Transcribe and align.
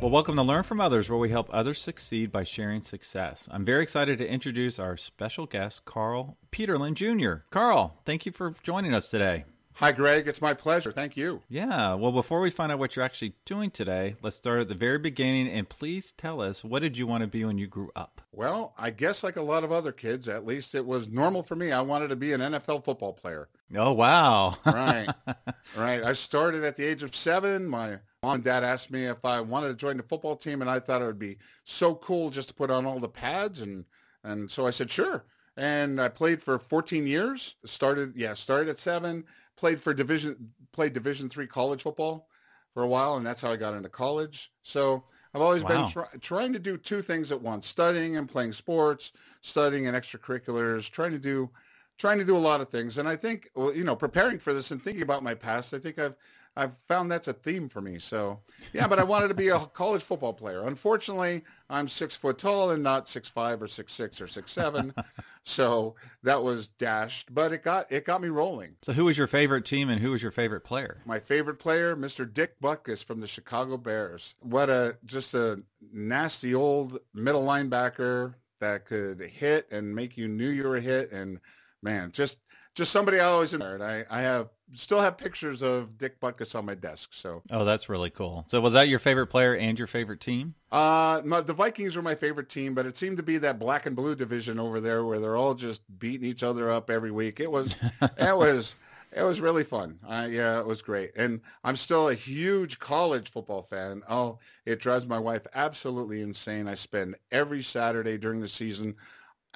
Well, 0.00 0.08
welcome 0.10 0.36
to 0.36 0.42
Learn 0.42 0.62
from 0.62 0.80
Others, 0.80 1.10
where 1.10 1.18
we 1.18 1.28
help 1.28 1.50
others 1.52 1.78
succeed 1.78 2.32
by 2.32 2.42
sharing 2.42 2.80
success. 2.80 3.46
I'm 3.50 3.66
very 3.66 3.82
excited 3.82 4.16
to 4.18 4.26
introduce 4.26 4.78
our 4.78 4.96
special 4.96 5.44
guest, 5.44 5.84
Carl 5.84 6.38
Peterlin 6.50 6.94
Jr. 6.94 7.42
Carl, 7.50 7.98
thank 8.06 8.24
you 8.24 8.32
for 8.32 8.54
joining 8.62 8.94
us 8.94 9.10
today. 9.10 9.44
Hi, 9.74 9.92
Greg. 9.92 10.26
It's 10.26 10.40
my 10.40 10.54
pleasure. 10.54 10.90
Thank 10.90 11.18
you. 11.18 11.42
Yeah. 11.50 11.94
Well, 11.94 12.12
before 12.12 12.40
we 12.40 12.48
find 12.50 12.72
out 12.72 12.78
what 12.78 12.96
you're 12.96 13.04
actually 13.04 13.34
doing 13.44 13.70
today, 13.70 14.14
let's 14.22 14.36
start 14.36 14.60
at 14.60 14.68
the 14.68 14.74
very 14.74 14.98
beginning 14.98 15.48
and 15.48 15.68
please 15.68 16.12
tell 16.12 16.40
us 16.40 16.64
what 16.64 16.80
did 16.80 16.96
you 16.96 17.06
want 17.06 17.20
to 17.20 17.26
be 17.26 17.44
when 17.44 17.58
you 17.58 17.66
grew 17.66 17.90
up? 17.94 18.22
Well, 18.32 18.72
I 18.78 18.90
guess 18.90 19.22
like 19.22 19.36
a 19.36 19.42
lot 19.42 19.64
of 19.64 19.72
other 19.72 19.92
kids, 19.92 20.28
at 20.28 20.46
least 20.46 20.74
it 20.74 20.84
was 20.84 21.08
normal 21.08 21.42
for 21.42 21.56
me. 21.56 21.72
I 21.72 21.80
wanted 21.82 22.08
to 22.08 22.16
be 22.16 22.32
an 22.32 22.40
NFL 22.40 22.84
football 22.84 23.12
player. 23.12 23.48
Oh, 23.76 23.92
wow. 23.92 24.56
right. 24.64 25.08
Right. 25.76 26.02
I 26.02 26.14
started 26.14 26.64
at 26.64 26.74
the 26.76 26.84
age 26.84 27.02
of 27.04 27.14
seven. 27.14 27.66
My 27.66 27.98
mom 28.22 28.34
and 28.36 28.44
dad 28.44 28.62
asked 28.64 28.90
me 28.90 29.06
if 29.06 29.24
I 29.24 29.40
wanted 29.40 29.68
to 29.68 29.74
join 29.74 29.96
the 29.96 30.02
football 30.02 30.36
team, 30.36 30.60
and 30.60 30.70
I 30.70 30.78
thought 30.78 31.00
it 31.02 31.06
would 31.06 31.18
be 31.18 31.38
so 31.64 31.94
cool 31.94 32.30
just 32.30 32.48
to 32.48 32.54
put 32.54 32.70
on 32.70 32.84
all 32.84 33.00
the 33.00 33.08
pads. 33.08 33.62
And, 33.62 33.86
and 34.24 34.50
so 34.50 34.66
I 34.66 34.70
said, 34.70 34.90
sure. 34.90 35.24
And 35.56 36.00
I 36.00 36.08
played 36.08 36.42
for 36.42 36.58
14 36.58 37.06
years. 37.06 37.56
Started, 37.64 38.14
yeah, 38.16 38.34
started 38.34 38.68
at 38.68 38.78
seven, 38.78 39.24
played 39.56 39.80
for 39.80 39.94
division, 39.94 40.52
played 40.72 40.92
division 40.92 41.28
three 41.28 41.46
college 41.46 41.82
football 41.82 42.28
for 42.74 42.82
a 42.82 42.86
while. 42.88 43.16
And 43.16 43.24
that's 43.26 43.40
how 43.40 43.50
I 43.50 43.56
got 43.56 43.74
into 43.74 43.88
college. 43.88 44.52
So 44.62 45.04
I've 45.34 45.40
always 45.40 45.64
Wow. 45.64 45.64
been 45.64 45.84
try, 45.84 46.06
trying 46.20 46.52
to 46.52 46.58
do 46.58 46.76
two 46.76 47.02
things 47.02 47.32
at 47.32 47.40
once, 47.40 47.66
studying 47.66 48.16
and 48.16 48.28
playing 48.28 48.52
sports, 48.52 49.12
studying 49.40 49.86
and 49.86 49.96
extracurriculars, 49.96 50.90
trying 50.90 51.12
to 51.12 51.18
do 51.18 51.50
trying 51.98 52.18
to 52.18 52.24
do 52.24 52.36
a 52.36 52.38
lot 52.38 52.62
of 52.62 52.68
things. 52.70 52.96
And 52.96 53.06
I 53.06 53.14
think, 53.14 53.50
well, 53.54 53.74
you 53.74 53.84
know, 53.84 53.94
preparing 53.94 54.38
for 54.38 54.54
this 54.54 54.70
and 54.70 54.82
thinking 54.82 55.02
about 55.02 55.22
my 55.22 55.34
past, 55.34 55.74
I 55.74 55.78
think 55.78 55.98
I've 55.98 56.16
I've 56.56 56.76
found 56.88 57.10
that's 57.10 57.28
a 57.28 57.32
theme 57.32 57.68
for 57.68 57.80
me. 57.80 57.98
So 57.98 58.40
yeah, 58.72 58.88
but 58.88 58.98
I 58.98 59.04
wanted 59.04 59.28
to 59.28 59.34
be 59.34 59.48
a 59.48 59.58
college 59.58 60.02
football 60.02 60.32
player. 60.32 60.66
Unfortunately, 60.66 61.42
I'm 61.68 61.88
six 61.88 62.16
foot 62.16 62.38
tall 62.38 62.70
and 62.70 62.82
not 62.82 63.08
six 63.08 63.28
five 63.28 63.62
or 63.62 63.68
six 63.68 63.92
six 63.92 64.20
or 64.20 64.26
six 64.26 64.52
seven. 64.52 64.92
so 65.44 65.94
that 66.22 66.42
was 66.42 66.68
dashed. 66.68 67.32
But 67.32 67.52
it 67.52 67.62
got 67.62 67.90
it 67.90 68.04
got 68.04 68.20
me 68.20 68.28
rolling. 68.28 68.74
So, 68.82 68.92
who 68.92 69.04
was 69.04 69.16
your 69.16 69.26
favorite 69.26 69.64
team 69.64 69.90
and 69.90 70.00
who 70.00 70.10
was 70.10 70.22
your 70.22 70.32
favorite 70.32 70.62
player? 70.62 71.00
My 71.06 71.20
favorite 71.20 71.58
player, 71.58 71.96
Mr. 71.96 72.30
Dick 72.30 72.60
Butkus 72.60 73.04
from 73.04 73.20
the 73.20 73.26
Chicago 73.26 73.76
Bears. 73.76 74.34
What 74.40 74.68
a 74.70 74.96
just 75.06 75.34
a 75.34 75.62
nasty 75.92 76.54
old 76.54 76.98
middle 77.14 77.44
linebacker 77.44 78.34
that 78.60 78.86
could 78.86 79.20
hit 79.20 79.66
and 79.70 79.94
make 79.94 80.16
you 80.16 80.28
knew 80.28 80.48
you 80.48 80.64
were 80.64 80.76
a 80.76 80.80
hit. 80.80 81.12
And 81.12 81.40
man, 81.82 82.12
just 82.12 82.38
just 82.80 82.92
somebody 82.92 83.20
I 83.20 83.26
always 83.26 83.52
admired. 83.54 83.82
I, 83.82 84.04
I 84.10 84.22
have 84.22 84.48
still 84.74 85.00
have 85.00 85.18
pictures 85.18 85.62
of 85.62 85.98
Dick 85.98 86.20
Butkus 86.20 86.54
on 86.54 86.64
my 86.64 86.74
desk. 86.74 87.10
So 87.12 87.42
Oh, 87.50 87.64
that's 87.64 87.88
really 87.88 88.10
cool. 88.10 88.44
So, 88.48 88.60
was 88.60 88.72
that 88.74 88.88
your 88.88 88.98
favorite 88.98 89.26
player 89.28 89.54
and 89.54 89.78
your 89.78 89.88
favorite 89.88 90.20
team? 90.20 90.54
uh, 90.72 91.20
my, 91.24 91.40
the 91.40 91.52
Vikings 91.52 91.96
were 91.96 92.02
my 92.02 92.14
favorite 92.14 92.48
team, 92.48 92.74
but 92.74 92.86
it 92.86 92.96
seemed 92.96 93.16
to 93.16 93.22
be 93.22 93.38
that 93.38 93.58
black 93.58 93.86
and 93.86 93.96
blue 93.96 94.14
division 94.14 94.60
over 94.60 94.80
there 94.80 95.04
where 95.04 95.18
they're 95.18 95.36
all 95.36 95.54
just 95.54 95.82
beating 95.98 96.26
each 96.28 96.42
other 96.42 96.70
up 96.70 96.90
every 96.90 97.10
week. 97.10 97.40
It 97.40 97.50
was 97.50 97.74
it 98.02 98.36
was 98.36 98.76
it 99.12 99.22
was 99.24 99.40
really 99.40 99.64
fun. 99.64 99.98
Uh, 100.06 100.28
yeah, 100.30 100.60
it 100.60 100.66
was 100.66 100.82
great. 100.82 101.10
And 101.16 101.40
I'm 101.64 101.74
still 101.74 102.08
a 102.10 102.14
huge 102.14 102.78
college 102.78 103.30
football 103.32 103.62
fan. 103.62 104.02
Oh, 104.08 104.38
it 104.64 104.78
drives 104.80 105.06
my 105.06 105.18
wife 105.18 105.46
absolutely 105.54 106.22
insane. 106.22 106.68
I 106.68 106.74
spend 106.74 107.16
every 107.32 107.62
Saturday 107.62 108.16
during 108.18 108.40
the 108.40 108.48
season 108.48 108.94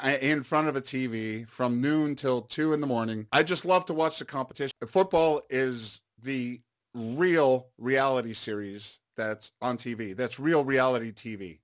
in 0.02 0.42
front 0.42 0.68
of 0.68 0.76
a 0.76 0.80
TV 0.80 1.48
from 1.48 1.80
noon 1.80 2.14
till 2.14 2.42
two 2.42 2.72
in 2.72 2.80
the 2.80 2.86
morning. 2.86 3.26
I 3.32 3.42
just 3.42 3.64
love 3.64 3.84
to 3.86 3.94
watch 3.94 4.18
the 4.18 4.24
competition. 4.24 4.74
Football 4.86 5.42
is 5.50 6.00
the 6.22 6.60
real 6.94 7.68
reality 7.78 8.32
series 8.32 8.98
that's 9.16 9.52
on 9.60 9.76
TV. 9.76 10.16
That's 10.16 10.40
real 10.40 10.64
reality 10.64 11.12
TV. 11.12 11.58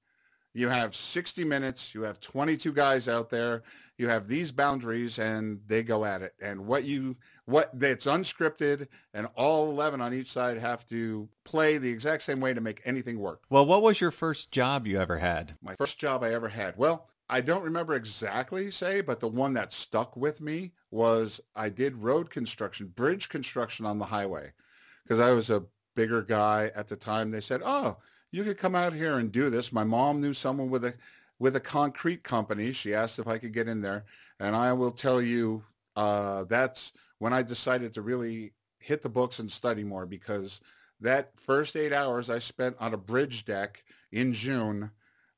You 0.52 0.68
have 0.68 0.96
60 0.96 1.44
minutes. 1.44 1.94
You 1.94 2.02
have 2.02 2.20
22 2.20 2.72
guys 2.72 3.08
out 3.08 3.30
there. 3.30 3.62
You 3.98 4.08
have 4.08 4.26
these 4.26 4.50
boundaries, 4.50 5.18
and 5.18 5.60
they 5.66 5.82
go 5.82 6.04
at 6.04 6.22
it. 6.22 6.32
And 6.41 6.66
what 6.66 6.84
you 6.84 7.16
what 7.44 7.70
that's 7.78 8.06
unscripted, 8.06 8.88
and 9.14 9.28
all 9.36 9.70
11 9.70 10.00
on 10.00 10.14
each 10.14 10.32
side 10.32 10.56
have 10.58 10.86
to 10.88 11.28
play 11.44 11.78
the 11.78 11.88
exact 11.88 12.22
same 12.22 12.41
way 12.41 12.54
to 12.54 12.60
make 12.60 12.80
anything 12.84 13.18
work. 13.18 13.42
Well, 13.50 13.66
what 13.66 13.82
was 13.82 14.00
your 14.00 14.10
first 14.10 14.50
job 14.50 14.86
you 14.86 14.98
ever 14.98 15.18
had? 15.18 15.54
My 15.62 15.76
first 15.76 15.98
job 15.98 16.24
I 16.24 16.32
ever 16.32 16.48
had. 16.48 16.76
Well, 16.76 17.08
I 17.32 17.41
don't 17.41 17.62
remember 17.62 17.94
exactly 17.94 18.72
say, 18.72 19.02
but 19.02 19.20
the 19.20 19.28
one 19.28 19.52
that 19.54 19.72
stuck 19.72 20.16
with 20.16 20.41
me 20.41 20.72
was 20.91 21.41
I 21.54 21.68
did 21.68 21.94
road 21.94 22.28
construction, 22.28 22.88
bridge 22.88 23.28
construction 23.28 23.86
on 23.86 23.98
the 23.98 24.04
highway, 24.04 24.52
because 25.04 25.20
I 25.20 25.30
was 25.30 25.48
a 25.48 25.62
bigger 25.94 26.22
guy 26.22 26.72
at 26.74 26.88
the 26.88 26.96
time. 26.96 27.30
They 27.30 27.41
said, 27.41 27.62
"Oh, 27.64 27.98
you 28.32 28.42
could 28.42 28.58
come 28.58 28.74
out 28.74 28.92
here 28.92 29.18
and 29.18 29.30
do 29.30 29.48
this." 29.48 29.72
My 29.72 29.84
mom 29.84 30.20
knew 30.20 30.34
someone 30.34 30.70
with 30.70 30.84
a 30.84 30.94
with 31.38 31.54
a 31.54 31.60
concrete 31.60 32.24
company. 32.24 32.72
She 32.72 32.94
asked 32.94 33.20
if 33.20 33.28
I 33.28 33.38
could 33.38 33.52
get 33.52 33.68
in 33.68 33.80
there, 33.80 34.06
and 34.41 34.56
I 34.56 34.72
will 34.72 34.91
tell 34.91 35.22
you, 35.22 35.62
uh, 35.94 36.44
that's 36.44 36.92
when 37.18 37.32
I 37.32 37.42
decided 37.42 37.94
to 37.94 38.02
really 38.02 38.54
hit 38.80 39.02
the 39.02 39.08
books 39.08 39.38
and 39.38 39.50
study 39.50 39.84
more 39.84 40.04
because 40.04 40.60
that 41.00 41.38
first 41.38 41.76
eight 41.76 41.92
hours 41.92 42.28
I 42.28 42.41
spent 42.41 42.76
on 42.80 42.92
a 42.92 42.98
bridge 42.98 43.44
deck 43.44 43.84
in 44.10 44.34
June 44.34 44.91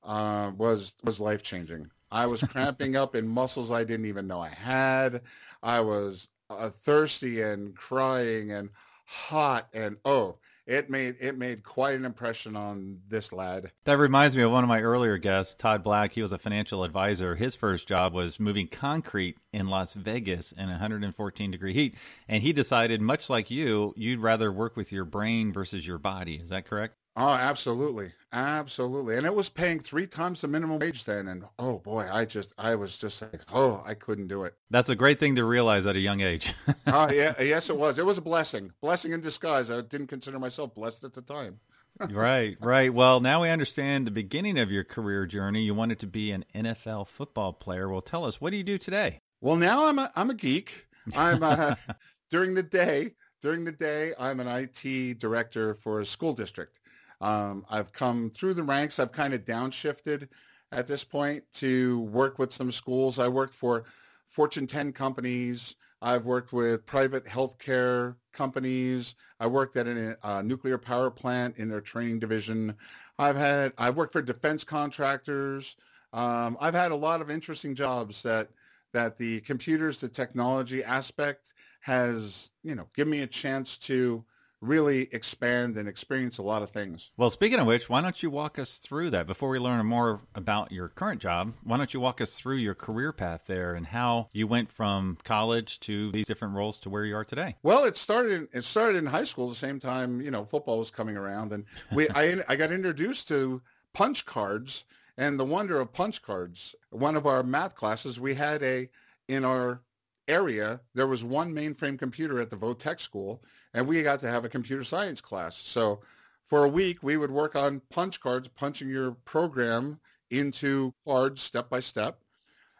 uh, 0.04 0.52
was 0.56 0.92
was 1.04 1.20
life 1.20 1.42
changing. 1.42 1.90
I 2.10 2.26
was 2.26 2.42
cramping 2.42 2.96
up 2.96 3.14
in 3.14 3.26
muscles 3.26 3.70
I 3.70 3.84
didn't 3.84 4.06
even 4.06 4.26
know 4.26 4.40
I 4.40 4.50
had. 4.50 5.22
I 5.62 5.80
was 5.80 6.28
uh, 6.50 6.68
thirsty 6.68 7.42
and 7.42 7.74
crying 7.74 8.52
and 8.52 8.68
hot 9.06 9.68
and 9.72 9.96
oh, 10.04 10.36
it 10.66 10.88
made 10.88 11.16
it 11.20 11.36
made 11.36 11.64
quite 11.64 11.94
an 11.94 12.04
impression 12.04 12.54
on 12.54 13.00
this 13.08 13.32
lad. 13.32 13.72
That 13.84 13.98
reminds 13.98 14.36
me 14.36 14.42
of 14.42 14.52
one 14.52 14.62
of 14.62 14.68
my 14.68 14.80
earlier 14.80 15.18
guests, 15.18 15.54
Todd 15.54 15.82
Black. 15.82 16.12
He 16.12 16.22
was 16.22 16.32
a 16.32 16.38
financial 16.38 16.84
advisor. 16.84 17.34
His 17.34 17.56
first 17.56 17.88
job 17.88 18.14
was 18.14 18.38
moving 18.38 18.68
concrete 18.68 19.38
in 19.52 19.66
Las 19.66 19.94
Vegas 19.94 20.52
in 20.52 20.68
114 20.68 21.50
degree 21.50 21.74
heat. 21.74 21.96
And 22.28 22.42
he 22.42 22.52
decided, 22.52 23.00
much 23.00 23.28
like 23.28 23.50
you, 23.50 23.92
you'd 23.96 24.20
rather 24.20 24.52
work 24.52 24.76
with 24.76 24.92
your 24.92 25.04
brain 25.04 25.52
versus 25.52 25.86
your 25.86 25.98
body. 25.98 26.36
Is 26.36 26.50
that 26.50 26.64
correct? 26.64 26.94
Oh, 27.14 27.34
absolutely, 27.34 28.10
absolutely, 28.32 29.16
and 29.16 29.26
it 29.26 29.34
was 29.34 29.50
paying 29.50 29.78
three 29.78 30.06
times 30.06 30.40
the 30.40 30.48
minimum 30.48 30.78
wage 30.78 31.04
then. 31.04 31.28
And 31.28 31.44
oh 31.58 31.78
boy, 31.78 32.08
I 32.10 32.24
just 32.24 32.54
I 32.56 32.74
was 32.74 32.96
just 32.96 33.20
like, 33.20 33.42
oh, 33.52 33.82
I 33.84 33.92
couldn't 33.92 34.28
do 34.28 34.44
it. 34.44 34.54
That's 34.70 34.88
a 34.88 34.96
great 34.96 35.18
thing 35.18 35.34
to 35.34 35.44
realize 35.44 35.84
at 35.84 35.96
a 35.96 36.00
young 36.00 36.22
age. 36.22 36.54
oh 36.86 37.10
yeah, 37.10 37.34
yes, 37.40 37.68
it 37.68 37.76
was. 37.76 37.98
It 37.98 38.06
was 38.06 38.16
a 38.16 38.22
blessing, 38.22 38.72
blessing 38.80 39.12
in 39.12 39.20
disguise. 39.20 39.70
I 39.70 39.82
didn't 39.82 40.06
consider 40.06 40.38
myself 40.38 40.74
blessed 40.74 41.04
at 41.04 41.12
the 41.12 41.20
time. 41.20 41.60
right, 42.10 42.56
right. 42.60 42.92
Well, 42.92 43.20
now 43.20 43.42
we 43.42 43.50
understand 43.50 44.06
the 44.06 44.10
beginning 44.10 44.58
of 44.58 44.70
your 44.70 44.84
career 44.84 45.26
journey. 45.26 45.62
You 45.62 45.74
wanted 45.74 46.00
to 46.00 46.06
be 46.06 46.32
an 46.32 46.46
NFL 46.54 47.08
football 47.08 47.52
player. 47.52 47.88
Well, 47.90 48.00
tell 48.00 48.24
us, 48.24 48.40
what 48.40 48.50
do 48.50 48.56
you 48.56 48.64
do 48.64 48.78
today? 48.78 49.20
Well, 49.42 49.56
now 49.56 49.86
I'm 49.86 49.98
a 49.98 50.10
I'm 50.16 50.30
a 50.30 50.34
geek. 50.34 50.86
I'm 51.14 51.42
uh, 51.42 51.74
during 52.30 52.54
the 52.54 52.62
day. 52.62 53.14
During 53.42 53.64
the 53.64 53.72
day, 53.72 54.14
I'm 54.20 54.38
an 54.38 54.46
IT 54.46 55.18
director 55.18 55.74
for 55.74 55.98
a 55.98 56.06
school 56.06 56.32
district. 56.32 56.78
Um, 57.22 57.64
I've 57.70 57.92
come 57.92 58.30
through 58.30 58.54
the 58.54 58.64
ranks. 58.64 58.98
I've 58.98 59.12
kind 59.12 59.32
of 59.32 59.44
downshifted 59.44 60.28
at 60.72 60.86
this 60.86 61.04
point 61.04 61.44
to 61.54 62.00
work 62.00 62.38
with 62.38 62.52
some 62.52 62.72
schools. 62.72 63.18
I 63.18 63.28
worked 63.28 63.54
for 63.54 63.84
Fortune 64.26 64.66
10 64.66 64.92
companies. 64.92 65.76
I've 66.02 66.24
worked 66.24 66.52
with 66.52 66.84
private 66.84 67.24
healthcare 67.24 68.16
companies. 68.32 69.14
I 69.38 69.46
worked 69.46 69.76
at 69.76 69.86
a 69.86 70.18
uh, 70.26 70.42
nuclear 70.42 70.78
power 70.78 71.10
plant 71.10 71.56
in 71.58 71.68
their 71.68 71.80
training 71.80 72.18
division. 72.18 72.74
I've 73.18 73.36
had 73.36 73.72
I've 73.78 73.96
worked 73.96 74.12
for 74.12 74.22
defense 74.22 74.64
contractors. 74.64 75.76
Um, 76.12 76.56
I've 76.60 76.74
had 76.74 76.90
a 76.90 76.96
lot 76.96 77.20
of 77.20 77.30
interesting 77.30 77.76
jobs 77.76 78.20
that 78.24 78.48
that 78.92 79.16
the 79.16 79.40
computers, 79.42 80.00
the 80.00 80.08
technology 80.08 80.82
aspect 80.82 81.54
has, 81.80 82.50
you 82.64 82.74
know, 82.74 82.88
given 82.94 83.10
me 83.12 83.20
a 83.20 83.26
chance 83.26 83.76
to 83.76 84.24
really 84.62 85.08
expand 85.12 85.76
and 85.76 85.88
experience 85.88 86.38
a 86.38 86.42
lot 86.42 86.62
of 86.62 86.70
things. 86.70 87.10
Well, 87.16 87.28
speaking 87.28 87.58
of 87.58 87.66
which, 87.66 87.90
why 87.90 88.00
don't 88.00 88.22
you 88.22 88.30
walk 88.30 88.58
us 88.58 88.78
through 88.78 89.10
that 89.10 89.26
before 89.26 89.50
we 89.50 89.58
learn 89.58 89.84
more 89.84 90.20
about 90.34 90.72
your 90.72 90.88
current 90.88 91.20
job? 91.20 91.52
Why 91.64 91.76
don't 91.76 91.92
you 91.92 92.00
walk 92.00 92.20
us 92.20 92.34
through 92.34 92.56
your 92.56 92.74
career 92.74 93.12
path 93.12 93.46
there 93.46 93.74
and 93.74 93.86
how 93.86 94.28
you 94.32 94.46
went 94.46 94.70
from 94.72 95.18
college 95.24 95.80
to 95.80 96.12
these 96.12 96.26
different 96.26 96.54
roles 96.54 96.78
to 96.78 96.90
where 96.90 97.04
you 97.04 97.16
are 97.16 97.24
today? 97.24 97.56
Well, 97.62 97.84
it 97.84 97.96
started. 97.96 98.48
It 98.52 98.62
started 98.64 98.96
in 98.98 99.06
high 99.06 99.24
school. 99.24 99.48
The 99.48 99.54
same 99.56 99.80
time, 99.80 100.20
you 100.20 100.30
know, 100.30 100.44
football 100.44 100.78
was 100.78 100.90
coming 100.90 101.16
around, 101.16 101.52
and 101.52 101.64
we 101.92 102.08
I 102.08 102.42
I 102.48 102.56
got 102.56 102.70
introduced 102.72 103.28
to 103.28 103.60
punch 103.92 104.24
cards 104.24 104.84
And 105.18 105.38
the 105.38 105.44
wonder 105.44 105.80
of 105.80 105.92
punch 105.92 106.22
cards, 106.22 106.74
one 106.90 107.16
of 107.16 107.26
our 107.26 107.42
math 107.42 107.74
classes, 107.74 108.18
we 108.18 108.34
had 108.34 108.62
a, 108.62 108.88
in 109.28 109.44
our 109.44 109.82
area, 110.28 110.80
there 110.94 111.06
was 111.06 111.24
one 111.24 111.52
mainframe 111.52 111.98
computer 111.98 112.40
at 112.40 112.50
the 112.50 112.56
Votech 112.56 113.00
school, 113.00 113.42
and 113.74 113.86
we 113.86 114.02
got 114.02 114.20
to 114.20 114.28
have 114.28 114.44
a 114.44 114.48
computer 114.48 114.84
science 114.84 115.20
class. 115.20 115.56
So 115.56 116.00
for 116.44 116.64
a 116.64 116.68
week, 116.68 117.02
we 117.02 117.16
would 117.16 117.30
work 117.30 117.56
on 117.56 117.80
punch 117.90 118.20
cards, 118.20 118.48
punching 118.48 118.88
your 118.88 119.12
program 119.24 119.98
into 120.30 120.92
cards 121.06 121.42
step 121.42 121.68
by 121.68 121.80
step, 121.80 122.20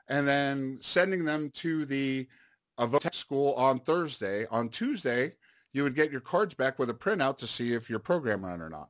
and 0.09 0.27
then 0.27 0.79
sending 0.81 1.25
them 1.25 1.50
to 1.55 1.85
the 1.87 2.27
uh, 2.79 2.87
Votech 2.87 3.15
school 3.15 3.55
on 3.55 3.81
Thursday. 3.81 4.47
On 4.50 4.69
Tuesday, 4.69 5.33
you 5.73 5.83
would 5.83 5.94
get 5.94 6.11
your 6.11 6.21
cards 6.21 6.55
back 6.55 6.79
with 6.79 6.91
a 6.91 6.94
printout 6.94 7.37
to 7.39 7.47
see 7.47 7.73
if 7.73 7.89
your 7.89 7.99
program 7.99 8.44
ran 8.44 8.61
or 8.61 8.69
not. 8.69 8.89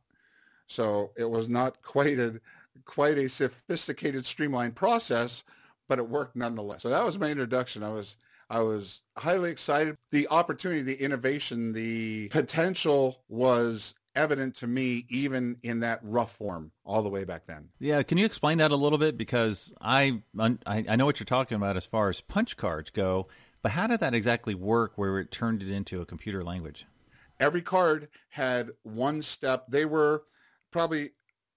So 0.66 1.12
it 1.16 1.28
was 1.28 1.48
not 1.48 1.82
quite 1.82 2.18
a 2.18 2.40
quite 2.86 3.18
a 3.18 3.28
sophisticated, 3.28 4.24
streamlined 4.24 4.74
process, 4.74 5.44
but 5.88 5.98
it 5.98 6.08
worked 6.08 6.34
nonetheless. 6.34 6.82
So 6.82 6.88
that 6.88 7.04
was 7.04 7.18
my 7.18 7.30
introduction. 7.30 7.82
I 7.82 7.90
was 7.90 8.16
I 8.52 8.60
was 8.60 9.00
highly 9.16 9.50
excited. 9.50 9.96
The 10.10 10.28
opportunity, 10.28 10.82
the 10.82 11.02
innovation, 11.02 11.72
the 11.72 12.28
potential 12.28 13.24
was 13.26 13.94
evident 14.14 14.54
to 14.56 14.66
me 14.66 15.06
even 15.08 15.56
in 15.62 15.80
that 15.80 16.00
rough 16.02 16.32
form 16.36 16.70
all 16.84 17.02
the 17.02 17.08
way 17.08 17.24
back 17.24 17.46
then. 17.46 17.70
Yeah, 17.80 18.02
can 18.02 18.18
you 18.18 18.26
explain 18.26 18.58
that 18.58 18.70
a 18.70 18.76
little 18.76 18.98
bit 18.98 19.16
because 19.16 19.72
I 19.80 20.20
I 20.66 20.96
know 20.96 21.06
what 21.06 21.18
you're 21.18 21.24
talking 21.24 21.56
about 21.56 21.78
as 21.78 21.86
far 21.86 22.10
as 22.10 22.20
punch 22.20 22.58
cards 22.58 22.90
go, 22.90 23.28
but 23.62 23.72
how 23.72 23.86
did 23.86 24.00
that 24.00 24.12
exactly 24.12 24.54
work 24.54 24.98
where 24.98 25.18
it 25.18 25.30
turned 25.30 25.62
it 25.62 25.70
into 25.70 26.02
a 26.02 26.06
computer 26.06 26.44
language? 26.44 26.84
Every 27.40 27.62
card 27.62 28.08
had 28.28 28.72
one 28.82 29.22
step. 29.22 29.64
They 29.70 29.86
were 29.86 30.24
probably 30.70 31.12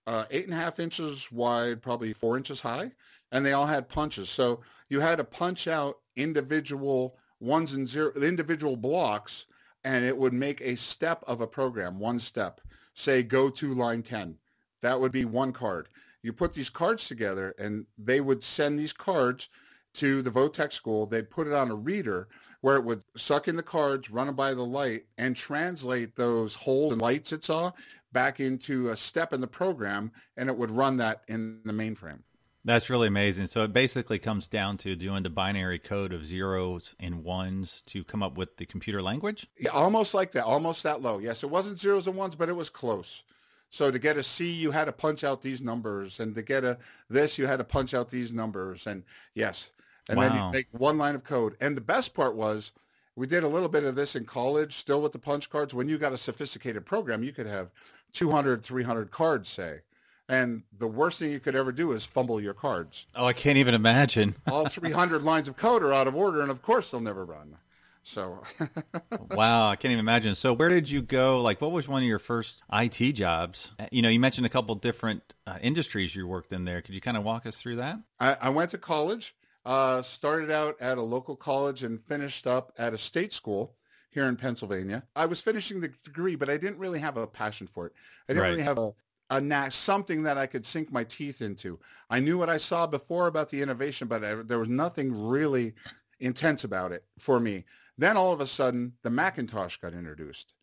uh, 0.07 0.24
eight 0.31 0.45
and 0.45 0.53
a 0.53 0.57
half 0.57 0.80
inches 0.80 1.30
wide, 1.30 1.81
probably 1.81 2.13
four 2.13 2.38
inches 2.38 2.62
high, 2.62 2.94
and 3.33 3.45
they 3.45 3.51
all 3.51 3.65
had 3.65 3.89
punches. 3.89 4.30
So 4.30 4.62
you 4.88 5.01
had 5.01 5.18
to 5.18 5.25
punch 5.25 5.68
out 5.68 5.97
individual 6.15 7.17
ones 7.39 7.73
and 7.73 7.88
zero, 7.88 8.12
individual 8.13 8.75
blocks 8.75 9.47
and 9.85 10.03
it 10.03 10.17
would 10.17 10.33
make 10.33 10.62
a 10.62 10.75
step 10.75 11.23
of 11.27 11.41
a 11.41 11.47
program, 11.47 12.00
one 12.00 12.19
step. 12.19 12.59
Say 12.95 13.21
go 13.21 13.50
to 13.51 13.73
line 13.73 14.01
10. 14.01 14.35
That 14.81 15.00
would 15.00 15.12
be 15.12 15.25
one 15.25 15.53
card. 15.53 15.89
You 16.23 16.33
put 16.33 16.53
these 16.53 16.69
cards 16.69 17.07
together 17.07 17.53
and 17.59 17.85
they 17.97 18.19
would 18.19 18.44
send 18.44 18.79
these 18.79 18.94
cards 18.94 19.50
to 19.94 20.21
the 20.23 20.31
Votech 20.31 20.73
school. 20.73 21.06
They'd 21.06 21.29
put 21.29 21.47
it 21.47 21.53
on 21.53 21.69
a 21.69 21.75
reader 21.75 22.27
where 22.61 22.77
it 22.77 22.83
would 22.83 23.03
suck 23.15 23.47
in 23.47 23.56
the 23.56 23.63
cards, 23.63 24.09
run 24.09 24.25
them 24.25 24.35
by 24.35 24.56
the 24.56 24.65
light, 24.65 25.06
and 25.19 25.35
translate 25.35 26.15
those 26.15 26.56
holes 26.56 26.94
and 26.94 27.01
lights 27.01 27.31
it 27.31 27.44
saw 27.44 27.71
back 28.11 28.39
into 28.39 28.89
a 28.89 28.97
step 28.97 29.33
in 29.33 29.41
the 29.41 29.47
program, 29.47 30.11
and 30.38 30.50
it 30.50 30.57
would 30.57 30.71
run 30.71 30.97
that 30.97 31.21
in 31.27 31.59
the 31.65 31.73
mainframe. 31.73 32.19
That's 32.65 32.89
really 32.89 33.07
amazing. 33.07 33.45
So 33.45 33.63
it 33.63 33.73
basically 33.73 34.17
comes 34.17 34.47
down 34.47 34.77
to 34.79 34.95
doing 34.95 35.21
the 35.21 35.29
binary 35.29 35.77
code 35.77 36.12
of 36.12 36.25
zeros 36.25 36.95
and 37.00 37.23
ones 37.23 37.83
to 37.85 38.03
come 38.03 38.23
up 38.23 38.38
with 38.38 38.57
the 38.57 38.65
computer 38.65 39.03
language? 39.03 39.47
Yeah, 39.59 39.69
almost 39.69 40.15
like 40.15 40.31
that, 40.31 40.45
almost 40.45 40.81
that 40.81 41.01
low. 41.01 41.19
Yes, 41.19 41.44
it 41.44 41.50
wasn't 41.50 41.79
zeros 41.79 42.07
and 42.07 42.17
ones, 42.17 42.35
but 42.35 42.50
it 42.50 42.56
was 42.56 42.71
close. 42.71 43.23
So 43.69 43.91
to 43.91 44.00
get 44.00 44.17
a 44.17 44.23
C, 44.23 44.51
you 44.51 44.71
had 44.71 44.85
to 44.85 44.91
punch 44.91 45.23
out 45.23 45.44
these 45.44 45.62
numbers, 45.62 46.19
and 46.19 46.33
to 46.33 46.41
get 46.41 46.63
a 46.63 46.77
this, 47.09 47.38
you 47.38 47.45
had 47.45 47.57
to 47.57 47.63
punch 47.63 47.94
out 47.94 48.09
these 48.09 48.31
numbers, 48.31 48.88
and 48.88 49.03
yes, 49.35 49.69
and 50.09 50.18
wow. 50.18 50.29
then 50.29 50.38
you 50.38 50.51
make 50.51 50.68
one 50.71 50.97
line 50.97 51.13
of 51.13 51.23
code. 51.23 51.56
And 51.61 51.77
the 51.77 51.81
best 51.81 52.13
part 52.15 52.35
was, 52.35 52.71
we 53.15 53.27
did 53.27 53.44
a 53.44 53.47
little 53.47 53.69
bit 53.69 53.83
of 53.83 53.95
this 53.95 54.15
in 54.15 54.25
college, 54.25 54.75
still 54.77 55.01
with 55.01 55.11
the 55.11 55.19
punch 55.19 55.50
cards. 55.50 55.73
When 55.73 55.88
you 55.88 55.97
got 55.97 56.13
a 56.13 56.18
sophisticated 56.18 56.85
program, 56.85 57.23
you 57.23 57.31
could 57.31 57.47
have 57.47 57.69
200, 58.13 58.63
300 58.63 59.11
cards, 59.11 59.50
say. 59.50 59.81
And 60.27 60.63
the 60.80 60.88
worst 60.88 61.19
thing 61.19 61.31
you 61.31 61.39
could 61.39 61.56
ever 61.56 61.72
do 61.72 61.92
is 61.92 62.06
fumble 62.06 62.42
your 62.42 62.54
cards. 62.54 63.06
Oh, 63.16 63.25
I 63.25 63.33
can't 63.33 63.57
even 63.57 63.75
imagine. 63.75 64.36
All 64.48 64.68
300 64.68 65.24
lines 65.24 65.48
of 65.48 65.56
code 65.56 65.83
are 65.83 65.94
out 65.94 66.07
of 66.07 66.16
order, 66.16 66.42
and 66.42 66.50
of 66.50 66.62
course 66.62 66.92
they'll 66.92 67.01
never 67.01 67.25
run. 67.25 67.56
So, 68.01 68.44
wow, 69.31 69.69
I 69.69 69.75
can't 69.75 69.92
even 69.92 70.00
imagine. 70.00 70.36
So, 70.36 70.54
where 70.54 70.69
did 70.69 70.88
you 70.89 71.01
go? 71.01 71.42
Like, 71.42 71.60
what 71.60 71.72
was 71.72 71.88
one 71.88 72.04
of 72.04 72.07
your 72.07 72.19
first 72.19 72.62
IT 72.72 73.13
jobs? 73.13 73.74
You 73.92 74.04
know, 74.04 74.10
you 74.10 74.19
mentioned 74.19 74.45
a 74.45 74.50
couple 74.50 74.75
different 74.75 75.33
uh, 75.48 75.57
industries 75.60 76.16
you 76.16 76.28
worked 76.28 76.54
in 76.54 76.66
there. 76.66 76.83
Could 76.83 76.94
you 76.94 77.01
kind 77.01 77.18
of 77.18 77.24
walk 77.24 77.48
us 77.48 77.57
through 77.57 77.78
that? 77.78 77.98
I, 78.19 78.38
I 78.42 78.50
went 78.50 78.69
to 78.71 78.78
college, 78.78 79.36
uh, 79.66 80.04
started 80.04 80.51
out 80.51 80.75
at 80.80 81.00
a 81.00 81.01
local 81.01 81.36
college, 81.36 81.81
and 81.81 82.00
finished 82.04 82.45
up 82.45 82.74
at 82.78 82.94
a 82.94 82.98
state 82.98 83.33
school 83.33 83.75
here 84.12 84.25
in 84.25 84.36
Pennsylvania. 84.36 85.04
I 85.16 85.25
was 85.25 85.42
finishing 85.42 85.81
the 85.81 85.89
degree, 86.04 86.36
but 86.36 86.48
I 86.48 86.57
didn't 86.57 86.78
really 86.78 87.00
have 87.00 87.18
a 87.18 87.25
passion 87.25 87.66
for 87.66 87.88
it. 87.88 87.94
I 88.30 88.33
didn't 88.33 88.44
right. 88.44 88.50
really 88.50 88.62
have 88.62 88.78
a 88.78 88.92
a 89.30 89.42
na- 89.42 89.69
something 89.69 90.24
that 90.24 90.38
I 90.38 90.45
could 90.45 90.66
sink 90.66 90.92
my 90.92 91.04
teeth 91.04 91.42
into. 91.42 91.80
I 92.10 92.19
knew 92.19 92.38
what 92.38 92.50
I 92.50 92.57
saw 92.57 92.86
before 92.86 93.27
about 93.27 93.50
the 93.50 93.62
innovation, 93.62 94.07
but 94.07 94.24
I, 94.24 94.36
there 94.36 94.60
was 94.60 94.69
nothing 94.69 95.27
really 95.27 95.74
intense 96.19 96.63
about 96.63 96.92
it 96.92 97.04
for 97.18 97.39
me. 97.39 97.66
Then 97.98 98.18
all 98.18 98.33
of 98.33 98.42
a 98.42 98.48
sudden, 98.48 98.94
the 99.04 99.10
Macintosh 99.10 99.77
got 99.77 99.94
introduced. 99.94 100.54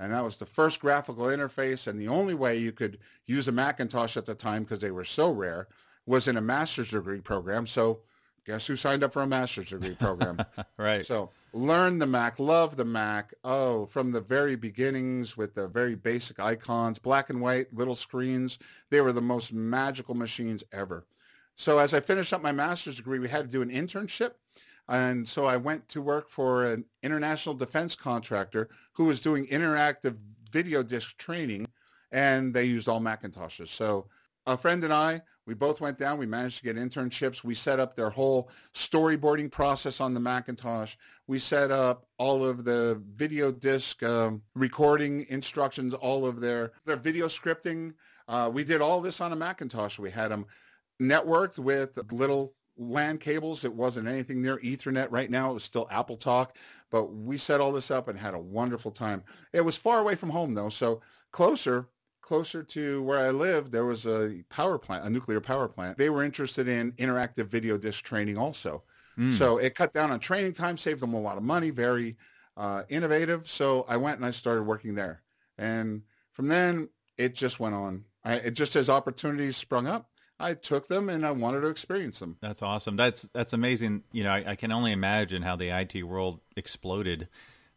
And 0.00 0.12
that 0.12 0.22
was 0.22 0.36
the 0.36 0.46
first 0.46 0.80
graphical 0.80 1.26
interface. 1.26 1.86
And 1.86 2.00
the 2.00 2.08
only 2.08 2.34
way 2.34 2.56
you 2.58 2.72
could 2.72 2.98
use 3.26 3.48
a 3.48 3.52
Macintosh 3.52 4.16
at 4.16 4.26
the 4.26 4.34
time, 4.34 4.62
because 4.62 4.80
they 4.80 4.90
were 4.90 5.04
so 5.04 5.30
rare, 5.30 5.68
was 6.06 6.28
in 6.28 6.36
a 6.36 6.40
master's 6.40 6.90
degree 6.90 7.20
program. 7.20 7.66
So 7.66 8.00
guess 8.46 8.66
who 8.66 8.76
signed 8.76 9.02
up 9.02 9.12
for 9.12 9.22
a 9.22 9.26
master's 9.26 9.70
degree 9.70 9.94
program? 9.94 10.38
right. 10.78 11.04
So 11.04 11.30
learn 11.52 11.98
the 11.98 12.06
Mac, 12.06 12.38
love 12.38 12.76
the 12.76 12.84
Mac. 12.84 13.34
Oh, 13.44 13.86
from 13.86 14.12
the 14.12 14.20
very 14.20 14.56
beginnings 14.56 15.36
with 15.36 15.54
the 15.54 15.68
very 15.68 15.94
basic 15.94 16.40
icons, 16.40 16.98
black 16.98 17.30
and 17.30 17.40
white, 17.40 17.72
little 17.74 17.94
screens. 17.94 18.58
They 18.90 19.00
were 19.00 19.12
the 19.12 19.20
most 19.20 19.52
magical 19.52 20.14
machines 20.14 20.64
ever. 20.72 21.06
So 21.56 21.78
as 21.78 21.94
I 21.94 22.00
finished 22.00 22.32
up 22.32 22.42
my 22.42 22.52
master's 22.52 22.96
degree, 22.96 23.18
we 23.18 23.28
had 23.28 23.44
to 23.44 23.50
do 23.50 23.62
an 23.62 23.70
internship. 23.70 24.32
And 24.88 25.28
so 25.28 25.44
I 25.44 25.56
went 25.56 25.88
to 25.90 26.00
work 26.00 26.30
for 26.30 26.66
an 26.66 26.84
international 27.02 27.54
defense 27.54 27.94
contractor 27.94 28.68
who 28.92 29.04
was 29.04 29.20
doing 29.20 29.46
interactive 29.48 30.16
video 30.50 30.82
disc 30.82 31.16
training, 31.18 31.66
and 32.12 32.54
they 32.54 32.64
used 32.64 32.88
all 32.88 33.00
Macintoshes. 33.00 33.68
So 33.68 34.06
a 34.46 34.56
friend 34.56 34.82
and 34.84 34.92
I, 34.92 35.20
we 35.48 35.54
both 35.54 35.80
went 35.80 35.96
down. 35.96 36.18
We 36.18 36.26
managed 36.26 36.58
to 36.58 36.64
get 36.64 36.76
internships. 36.76 37.42
We 37.42 37.54
set 37.54 37.80
up 37.80 37.96
their 37.96 38.10
whole 38.10 38.50
storyboarding 38.74 39.50
process 39.50 39.98
on 39.98 40.12
the 40.12 40.20
Macintosh. 40.20 40.94
We 41.26 41.38
set 41.38 41.70
up 41.70 42.06
all 42.18 42.44
of 42.44 42.64
the 42.64 43.00
video 43.14 43.50
disc 43.50 44.02
um, 44.02 44.42
recording 44.54 45.24
instructions, 45.30 45.94
all 45.94 46.26
of 46.26 46.42
their, 46.42 46.72
their 46.84 46.96
video 46.96 47.28
scripting. 47.28 47.94
Uh, 48.28 48.50
we 48.52 48.62
did 48.62 48.82
all 48.82 49.00
this 49.00 49.22
on 49.22 49.32
a 49.32 49.36
Macintosh. 49.36 49.98
We 49.98 50.10
had 50.10 50.30
them 50.30 50.44
networked 51.00 51.58
with 51.58 51.98
little 52.12 52.52
LAN 52.76 53.16
cables. 53.16 53.64
It 53.64 53.72
wasn't 53.72 54.06
anything 54.06 54.42
near 54.42 54.58
Ethernet 54.58 55.08
right 55.10 55.30
now. 55.30 55.52
It 55.52 55.54
was 55.54 55.64
still 55.64 55.86
AppleTalk, 55.86 56.48
but 56.90 57.06
we 57.06 57.38
set 57.38 57.62
all 57.62 57.72
this 57.72 57.90
up 57.90 58.08
and 58.08 58.18
had 58.18 58.34
a 58.34 58.38
wonderful 58.38 58.90
time. 58.90 59.22
It 59.54 59.62
was 59.62 59.78
far 59.78 60.00
away 60.00 60.14
from 60.14 60.28
home 60.28 60.52
though, 60.52 60.68
so 60.68 61.00
closer, 61.32 61.88
closer 62.28 62.62
to 62.62 63.02
where 63.04 63.18
I 63.18 63.30
lived, 63.30 63.72
there 63.72 63.86
was 63.86 64.06
a 64.06 64.44
power 64.50 64.78
plant, 64.78 65.06
a 65.06 65.10
nuclear 65.10 65.40
power 65.40 65.66
plant. 65.66 65.96
They 65.96 66.10
were 66.10 66.22
interested 66.22 66.68
in 66.68 66.92
interactive 66.92 67.46
video 67.46 67.78
disc 67.78 68.04
training 68.04 68.36
also. 68.36 68.82
Mm. 69.18 69.32
So 69.32 69.56
it 69.56 69.74
cut 69.74 69.94
down 69.94 70.10
on 70.10 70.20
training 70.20 70.52
time, 70.52 70.76
saved 70.76 71.00
them 71.00 71.14
a 71.14 71.20
lot 71.20 71.38
of 71.38 71.42
money, 71.42 71.70
very 71.70 72.18
uh, 72.58 72.82
innovative. 72.90 73.48
So 73.48 73.86
I 73.88 73.96
went 73.96 74.18
and 74.18 74.26
I 74.26 74.30
started 74.30 74.64
working 74.64 74.94
there. 74.94 75.22
And 75.56 76.02
from 76.32 76.48
then, 76.48 76.90
it 77.16 77.34
just 77.34 77.60
went 77.60 77.74
on. 77.74 78.04
I, 78.24 78.34
it 78.34 78.50
just 78.52 78.76
as 78.76 78.90
opportunities 78.90 79.56
sprung 79.56 79.86
up, 79.86 80.10
I 80.38 80.52
took 80.52 80.86
them 80.86 81.08
and 81.08 81.24
I 81.24 81.30
wanted 81.30 81.62
to 81.62 81.68
experience 81.68 82.18
them. 82.18 82.36
That's 82.42 82.60
awesome. 82.60 82.96
That's 82.96 83.22
that's 83.32 83.54
amazing. 83.54 84.02
You 84.12 84.24
know, 84.24 84.30
I, 84.30 84.50
I 84.50 84.54
can 84.54 84.70
only 84.70 84.92
imagine 84.92 85.40
how 85.40 85.56
the 85.56 85.70
IT 85.70 86.02
world 86.02 86.40
exploded 86.56 87.28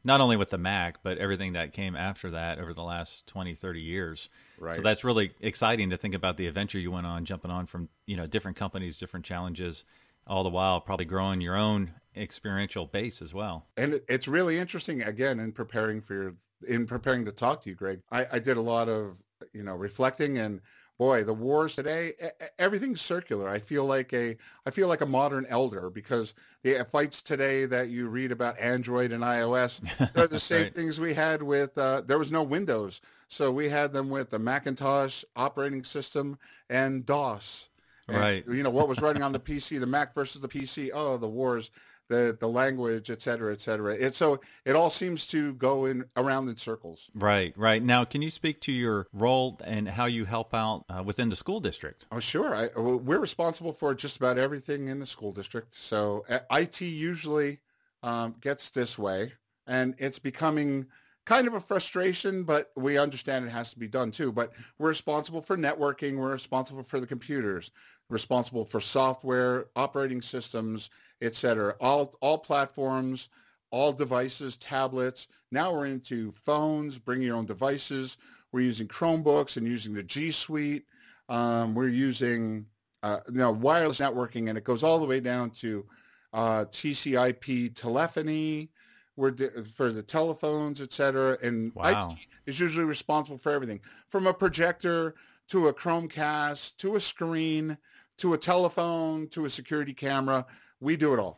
not 0.04 0.22
only 0.22 0.36
with 0.36 0.50
the 0.50 0.58
Mac, 0.58 1.04
but 1.04 1.18
everything 1.18 1.54
that 1.54 1.74
came 1.74 1.96
after 1.96 2.32
that 2.32 2.60
over 2.60 2.74
the 2.74 2.84
last 2.84 3.28
20, 3.28 3.54
30 3.56 3.82
years. 3.82 4.30
Right. 4.58 4.76
So 4.76 4.82
that's 4.82 5.04
really 5.04 5.32
exciting 5.42 5.90
to 5.92 5.98
think 5.98 6.16
about 6.16 6.38
the 6.38 6.48
adventure 6.48 6.80
you 6.80 6.92
went 6.92 7.06
on, 7.06 7.26
jumping 7.26 7.52
on 7.52 7.66
from, 7.66 7.90
you 8.06 8.18
know, 8.18 8.26
different 8.26 8.58
companies, 8.58 8.98
different 8.98 9.26
challenges, 9.26 9.86
all 10.26 10.44
the 10.44 10.50
while 10.50 10.82
probably 10.82 11.06
growing 11.06 11.42
your 11.42 11.56
own 11.56 11.94
experiential 12.16 12.86
base 12.86 13.22
as 13.22 13.34
well. 13.34 13.66
And 13.78 14.02
it's 14.08 14.28
really 14.28 14.58
interesting, 14.58 15.02
again, 15.04 15.40
in 15.40 15.52
preparing 15.52 16.02
for 16.02 16.14
your, 16.14 16.34
in 16.68 16.86
preparing 16.86 17.26
to 17.26 17.32
talk 17.32 17.62
to 17.62 17.70
you, 17.70 17.76
Greg, 17.76 18.02
I, 18.12 18.28
I 18.34 18.40
did 18.40 18.58
a 18.58 18.62
lot 18.62 18.90
of, 18.90 19.22
you 19.54 19.64
know, 19.64 19.76
reflecting 19.76 20.38
and 20.38 20.62
boy, 21.02 21.24
the 21.24 21.34
wars 21.34 21.74
today, 21.74 22.14
everything's 22.60 23.02
circular. 23.02 23.50
I 23.50 23.58
feel 23.58 23.86
like 23.88 24.14
a, 24.14 24.38
I 24.68 24.70
feel 24.70 24.88
like 24.88 25.02
a 25.02 25.06
modern 25.08 25.48
elder 25.50 25.90
because 25.90 26.36
the 26.62 26.86
fights 26.92 27.24
today 27.24 27.66
that 27.66 27.90
you 27.90 28.08
read 28.08 28.32
about 28.32 28.60
Android 28.60 29.12
and 29.12 29.24
iOS, 29.24 29.82
they're 30.14 30.28
the 30.28 30.40
same 30.40 30.66
right. 30.66 30.74
things 30.76 31.00
we 31.00 31.16
had 31.16 31.42
with, 31.42 31.76
uh, 31.76 32.02
there 32.02 32.20
was 32.20 32.32
no 32.32 32.44
Windows. 32.44 33.02
So 33.30 33.52
we 33.52 33.68
had 33.68 33.92
them 33.92 34.12
with 34.12 34.30
the 34.30 34.38
Macintosh 34.38 35.24
operating 35.36 35.84
system 35.84 36.38
and 36.70 37.04
DOS. 37.04 37.70
And, 38.08 38.18
right. 38.18 38.46
You 38.48 38.62
know, 38.62 38.70
what 38.70 38.88
was 38.88 39.02
running 39.02 39.24
on 39.24 39.32
the 39.32 39.40
PC, 39.40 39.80
the 39.80 39.88
Mac 39.88 40.14
versus 40.14 40.40
the 40.40 40.48
PC. 40.48 40.92
Oh, 40.94 41.18
the 41.18 41.28
wars 41.28 41.72
the 42.12 42.38
the 42.40 42.48
language, 42.48 43.10
et 43.10 43.22
cetera, 43.22 43.54
et 43.54 43.62
cetera. 43.62 43.96
It, 43.96 44.14
so 44.14 44.40
it 44.66 44.76
all 44.76 44.90
seems 44.90 45.26
to 45.28 45.54
go 45.54 45.86
in 45.86 46.06
around 46.18 46.50
in 46.50 46.58
circles. 46.58 47.10
Right, 47.16 47.54
right. 47.58 47.82
Now, 47.82 48.04
can 48.04 48.22
you 48.22 48.30
speak 48.30 48.62
to 48.62 48.72
your 48.72 49.08
role 49.14 49.60
and 49.64 49.88
how 49.88 50.06
you 50.06 50.26
help 50.26 50.54
out 50.54 50.86
uh, 50.90 51.02
within 51.04 51.30
the 51.30 51.36
school 51.36 51.60
district? 51.60 52.06
Oh, 52.12 52.20
sure. 52.20 52.54
I, 52.54 52.70
we're 52.78 53.20
responsible 53.20 53.74
for 53.74 53.96
just 53.96 54.18
about 54.18 54.38
everything 54.38 54.90
in 54.90 55.00
the 55.00 55.06
school 55.06 55.32
district. 55.32 55.74
So 55.74 56.26
uh, 56.30 56.40
IT 56.52 56.82
usually 56.82 57.60
um, 58.04 58.36
gets 58.42 58.70
this 58.70 59.00
way, 59.00 59.32
and 59.66 59.96
it's 59.98 60.20
becoming 60.20 60.86
kind 61.26 61.48
of 61.48 61.54
a 61.54 61.60
frustration, 61.60 62.44
but 62.44 62.72
we 62.76 62.98
understand 62.98 63.46
it 63.46 63.52
has 63.52 63.72
to 63.72 63.80
be 63.80 63.88
done 63.88 64.12
too. 64.12 64.32
But 64.32 64.52
we're 64.78 64.90
responsible 64.90 65.42
for 65.42 65.58
networking. 65.58 66.18
We're 66.18 66.34
responsible 66.34 66.84
for 66.84 67.00
the 67.00 67.08
computers, 67.08 67.72
responsible 68.10 68.66
for 68.66 68.82
software, 68.82 69.68
operating 69.76 70.22
systems, 70.22 70.90
etc. 71.22 71.76
All 71.80 72.14
all 72.22 72.38
platforms, 72.38 73.30
all 73.72 73.94
devices, 73.94 74.56
tablets. 74.58 75.28
Now 75.52 75.74
we're 75.74 75.88
into 75.88 76.32
phones. 76.32 76.98
Bring 76.98 77.22
your 77.22 77.36
own 77.36 77.46
devices. 77.46 78.18
We're 78.52 78.62
using 78.62 78.88
Chromebooks 78.88 79.58
and 79.58 79.68
using 79.68 79.94
the 79.94 80.04
G 80.04 80.32
Suite. 80.32 80.86
Um, 81.30 81.74
we're 81.74 81.88
using 81.88 82.66
uh, 83.04 83.20
you 83.28 83.38
know 83.38 83.52
wireless 83.52 84.00
networking, 84.00 84.50
and 84.50 84.58
it 84.58 84.64
goes 84.64 84.84
all 84.84 85.00
the 85.00 85.06
way 85.06 85.20
down 85.20 85.52
to 85.52 85.86
uh, 86.34 86.66
TCP 86.66 87.76
telephony. 87.76 88.70
We're 89.16 89.36
for 89.76 89.92
the 89.92 90.04
telephones, 90.04 90.82
etc. 90.82 91.38
And 91.42 91.74
wow. 91.76 92.12
IT 92.12 92.18
is 92.46 92.60
usually 92.60 92.86
responsible 92.86 93.38
for 93.38 93.52
everything, 93.52 93.82
from 94.08 94.28
a 94.28 94.34
projector 94.34 95.16
to 95.50 95.68
a 95.68 95.74
Chromecast 95.74 96.78
to 96.78 96.96
a 96.96 97.00
screen 97.00 97.78
to 98.18 98.34
a 98.34 98.38
telephone 98.38 99.28
to 99.30 99.46
a 99.46 99.50
security 99.50 99.94
camera. 99.94 100.46
We 100.82 100.98
do 100.98 101.14
it 101.14 101.20
all. 101.20 101.38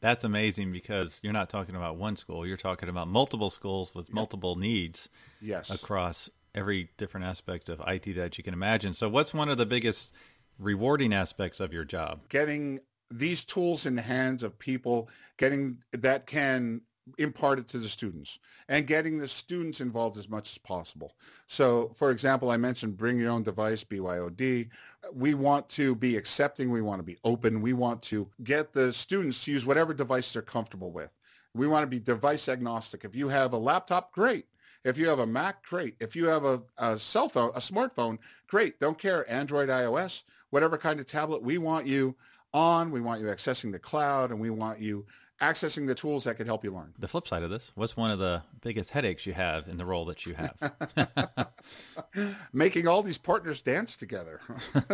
That's 0.00 0.24
amazing 0.24 0.72
because 0.72 1.20
you're 1.22 1.32
not 1.32 1.50
talking 1.50 1.74
about 1.74 1.96
one 1.96 2.16
school. 2.16 2.46
You're 2.46 2.56
talking 2.56 2.88
about 2.88 3.08
multiple 3.08 3.50
schools 3.50 3.94
with 3.94 4.08
yep. 4.08 4.14
multiple 4.14 4.56
needs. 4.56 5.08
Yes. 5.40 5.70
Across 5.70 6.30
every 6.54 6.90
different 6.96 7.26
aspect 7.26 7.68
of 7.68 7.82
IT 7.86 8.14
that 8.16 8.38
you 8.38 8.44
can 8.44 8.54
imagine. 8.54 8.92
So, 8.92 9.08
what's 9.08 9.34
one 9.34 9.48
of 9.48 9.58
the 9.58 9.66
biggest 9.66 10.12
rewarding 10.58 11.12
aspects 11.12 11.60
of 11.60 11.72
your 11.72 11.84
job? 11.84 12.20
Getting 12.28 12.80
these 13.10 13.44
tools 13.44 13.86
in 13.86 13.96
the 13.96 14.02
hands 14.02 14.42
of 14.42 14.58
people, 14.58 15.08
getting 15.36 15.78
that 15.92 16.26
can 16.26 16.82
imparted 17.18 17.68
to 17.68 17.78
the 17.78 17.88
students 17.88 18.38
and 18.68 18.86
getting 18.86 19.18
the 19.18 19.28
students 19.28 19.80
involved 19.80 20.18
as 20.18 20.28
much 20.28 20.50
as 20.50 20.58
possible. 20.58 21.14
So, 21.46 21.90
for 21.94 22.10
example, 22.10 22.50
I 22.50 22.56
mentioned 22.56 22.96
bring 22.96 23.18
your 23.18 23.30
own 23.30 23.42
device, 23.42 23.84
BYOD. 23.84 24.68
We 25.14 25.34
want 25.34 25.68
to 25.70 25.94
be 25.94 26.16
accepting. 26.16 26.70
We 26.70 26.82
want 26.82 26.98
to 26.98 27.04
be 27.04 27.18
open. 27.24 27.62
We 27.62 27.72
want 27.72 28.02
to 28.02 28.28
get 28.42 28.72
the 28.72 28.92
students 28.92 29.44
to 29.44 29.52
use 29.52 29.66
whatever 29.66 29.94
device 29.94 30.32
they're 30.32 30.42
comfortable 30.42 30.90
with. 30.90 31.10
We 31.54 31.66
want 31.66 31.84
to 31.84 31.86
be 31.86 32.00
device 32.00 32.48
agnostic. 32.48 33.04
If 33.04 33.14
you 33.14 33.28
have 33.28 33.52
a 33.52 33.58
laptop, 33.58 34.12
great. 34.12 34.46
If 34.84 34.98
you 34.98 35.08
have 35.08 35.20
a 35.20 35.26
Mac, 35.26 35.64
great. 35.64 35.96
If 36.00 36.14
you 36.14 36.26
have 36.26 36.44
a, 36.44 36.62
a 36.78 36.98
cell 36.98 37.28
phone, 37.28 37.50
a 37.54 37.60
smartphone, 37.60 38.18
great. 38.46 38.78
Don't 38.78 38.98
care. 38.98 39.28
Android, 39.30 39.68
iOS, 39.68 40.22
whatever 40.50 40.76
kind 40.78 41.00
of 41.00 41.06
tablet, 41.06 41.42
we 41.42 41.58
want 41.58 41.86
you 41.86 42.14
on. 42.52 42.90
We 42.90 43.00
want 43.00 43.20
you 43.20 43.26
accessing 43.26 43.72
the 43.72 43.78
cloud 43.78 44.30
and 44.30 44.40
we 44.40 44.50
want 44.50 44.80
you 44.80 45.04
accessing 45.40 45.86
the 45.86 45.94
tools 45.94 46.24
that 46.24 46.36
can 46.36 46.46
help 46.46 46.64
you 46.64 46.72
learn. 46.72 46.92
The 46.98 47.08
flip 47.08 47.28
side 47.28 47.42
of 47.42 47.50
this, 47.50 47.72
what's 47.74 47.96
one 47.96 48.10
of 48.10 48.18
the 48.18 48.42
biggest 48.62 48.90
headaches 48.90 49.26
you 49.26 49.34
have 49.34 49.68
in 49.68 49.76
the 49.76 49.84
role 49.84 50.04
that 50.06 50.24
you 50.24 50.34
have? 50.34 51.52
Making 52.52 52.88
all 52.88 53.02
these 53.02 53.18
partners 53.18 53.62
dance 53.62 53.96
together. 53.96 54.40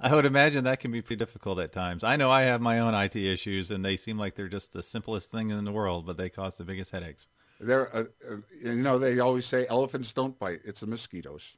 I 0.00 0.14
would 0.14 0.24
imagine 0.24 0.64
that 0.64 0.80
can 0.80 0.90
be 0.90 1.02
pretty 1.02 1.18
difficult 1.18 1.58
at 1.58 1.72
times. 1.72 2.04
I 2.04 2.16
know 2.16 2.30
I 2.30 2.42
have 2.42 2.60
my 2.60 2.80
own 2.80 2.94
IT 2.94 3.16
issues, 3.16 3.70
and 3.70 3.84
they 3.84 3.96
seem 3.96 4.18
like 4.18 4.34
they're 4.34 4.48
just 4.48 4.72
the 4.72 4.82
simplest 4.82 5.30
thing 5.30 5.50
in 5.50 5.64
the 5.64 5.72
world, 5.72 6.06
but 6.06 6.16
they 6.16 6.30
cause 6.30 6.54
the 6.54 6.64
biggest 6.64 6.92
headaches. 6.92 7.28
They're, 7.60 7.94
uh, 7.94 8.04
uh, 8.30 8.36
you 8.62 8.74
know, 8.74 8.98
they 8.98 9.18
always 9.18 9.46
say 9.46 9.66
elephants 9.68 10.12
don't 10.12 10.38
bite; 10.38 10.60
it's 10.64 10.80
the 10.80 10.86
mosquitoes. 10.86 11.56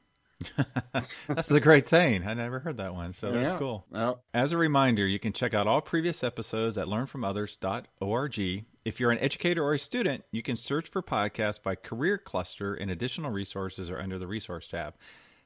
That's 1.27 1.51
a 1.51 1.59
great 1.59 1.87
saying. 1.87 2.25
I 2.25 2.33
never 2.33 2.59
heard 2.59 2.77
that 2.77 2.93
one, 2.95 3.13
so 3.13 3.31
that's 3.31 3.59
cool. 3.59 3.85
Yeah. 3.93 4.13
As 4.33 4.51
a 4.53 4.57
reminder, 4.57 5.05
you 5.05 5.19
can 5.19 5.33
check 5.33 5.53
out 5.53 5.67
all 5.67 5.81
previous 5.81 6.23
episodes 6.23 6.77
at 6.77 6.87
learnfromothers.org. 6.87 8.65
If 8.85 8.99
you're 8.99 9.11
an 9.11 9.19
educator 9.19 9.63
or 9.63 9.73
a 9.73 9.79
student, 9.79 10.23
you 10.31 10.41
can 10.41 10.55
search 10.55 10.87
for 10.87 11.01
podcasts 11.01 11.61
by 11.61 11.75
career 11.75 12.17
cluster, 12.17 12.73
and 12.73 12.89
additional 12.89 13.31
resources 13.31 13.89
are 13.89 13.99
under 13.99 14.17
the 14.17 14.27
resource 14.27 14.67
tab. 14.67 14.95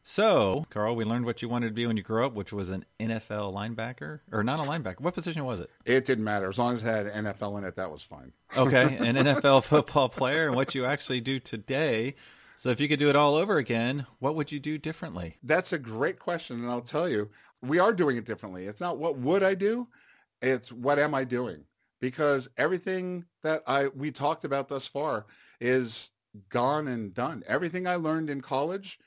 So, 0.06 0.66
Carl, 0.70 0.98
we 0.98 1.06
learned 1.06 1.26
what 1.26 1.42
you 1.42 1.48
wanted 1.48 1.70
to 1.70 1.74
be 1.74 1.88
when 1.88 1.96
you 1.96 2.04
grew 2.04 2.26
up, 2.26 2.34
which 2.34 2.52
was 2.52 2.70
an 2.70 2.86
NFL 3.00 3.54
linebacker, 3.54 4.20
or 4.34 4.44
not 4.44 4.60
a 4.60 4.70
linebacker. 4.70 5.00
What 5.00 5.14
position 5.14 5.46
was 5.46 5.62
it? 5.62 5.70
It 5.86 6.06
didn't 6.06 6.26
matter 6.26 6.50
as 6.50 6.60
long 6.60 6.74
as 6.74 6.84
it 6.84 6.88
had 6.88 7.06
NFL 7.08 7.58
in 7.58 7.64
it. 7.64 7.78
That 7.78 7.90
was 7.90 8.04
fine. 8.04 8.34
okay, 8.56 8.84
an 8.98 9.16
NFL 9.16 9.64
football 9.64 10.10
player, 10.10 10.48
and 10.48 10.56
what 10.56 10.76
you 10.76 10.86
actually 10.86 11.22
do 11.22 11.40
today 11.40 12.16
so 12.64 12.70
if 12.70 12.80
you 12.80 12.88
could 12.88 12.98
do 12.98 13.10
it 13.10 13.18
all 13.18 13.36
over 13.36 13.58
again, 13.58 14.06
what 14.20 14.36
would 14.36 14.50
you 14.50 14.58
do 14.58 14.78
differently? 14.78 15.36
That's 15.44 15.74
a 15.74 15.78
great 15.78 16.18
question, 16.18 16.62
and 16.62 16.72
I'll 16.72 16.80
tell 16.80 17.10
you, 17.10 17.30
we 17.62 17.78
are 17.78 17.92
doing 17.92 18.16
it 18.16 18.24
differently. 18.24 18.68
It's 18.68 18.80
not 18.80 18.98
what 18.98 19.18
would 19.18 19.44
I 19.44 19.54
do, 19.54 19.86
it's 20.42 20.72
what 20.72 20.98
am 20.98 21.14
I 21.14 21.26
doing? 21.26 21.66
Because 22.00 22.48
everything 22.56 23.26
that 23.42 23.64
I 23.68 23.88
we 23.88 24.12
talked 24.12 24.46
about 24.46 24.70
thus 24.70 24.88
far 24.88 25.26
is 25.60 26.12
gone 26.48 26.88
and 26.88 27.14
done. 27.14 27.44
Everything 27.48 27.86
I 27.86 27.98
learned 27.98 28.30
in 28.30 28.40
college 28.40 28.98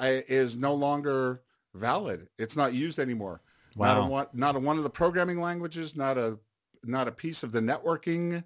I, 0.00 0.24
is 0.26 0.56
no 0.56 0.74
longer 0.74 1.42
valid. 1.72 2.26
It's 2.36 2.56
not 2.56 2.74
used 2.74 2.98
anymore. 2.98 3.42
Wow. 3.76 3.94
Not 3.94 4.06
a 4.06 4.10
one, 4.10 4.26
not 4.32 4.56
a 4.56 4.58
one 4.58 4.76
of 4.76 4.82
the 4.82 4.90
programming 4.90 5.40
languages, 5.40 5.94
not 5.94 6.18
a 6.18 6.36
not 6.82 7.06
a 7.06 7.12
piece 7.12 7.44
of 7.44 7.52
the 7.52 7.60
networking, 7.60 8.42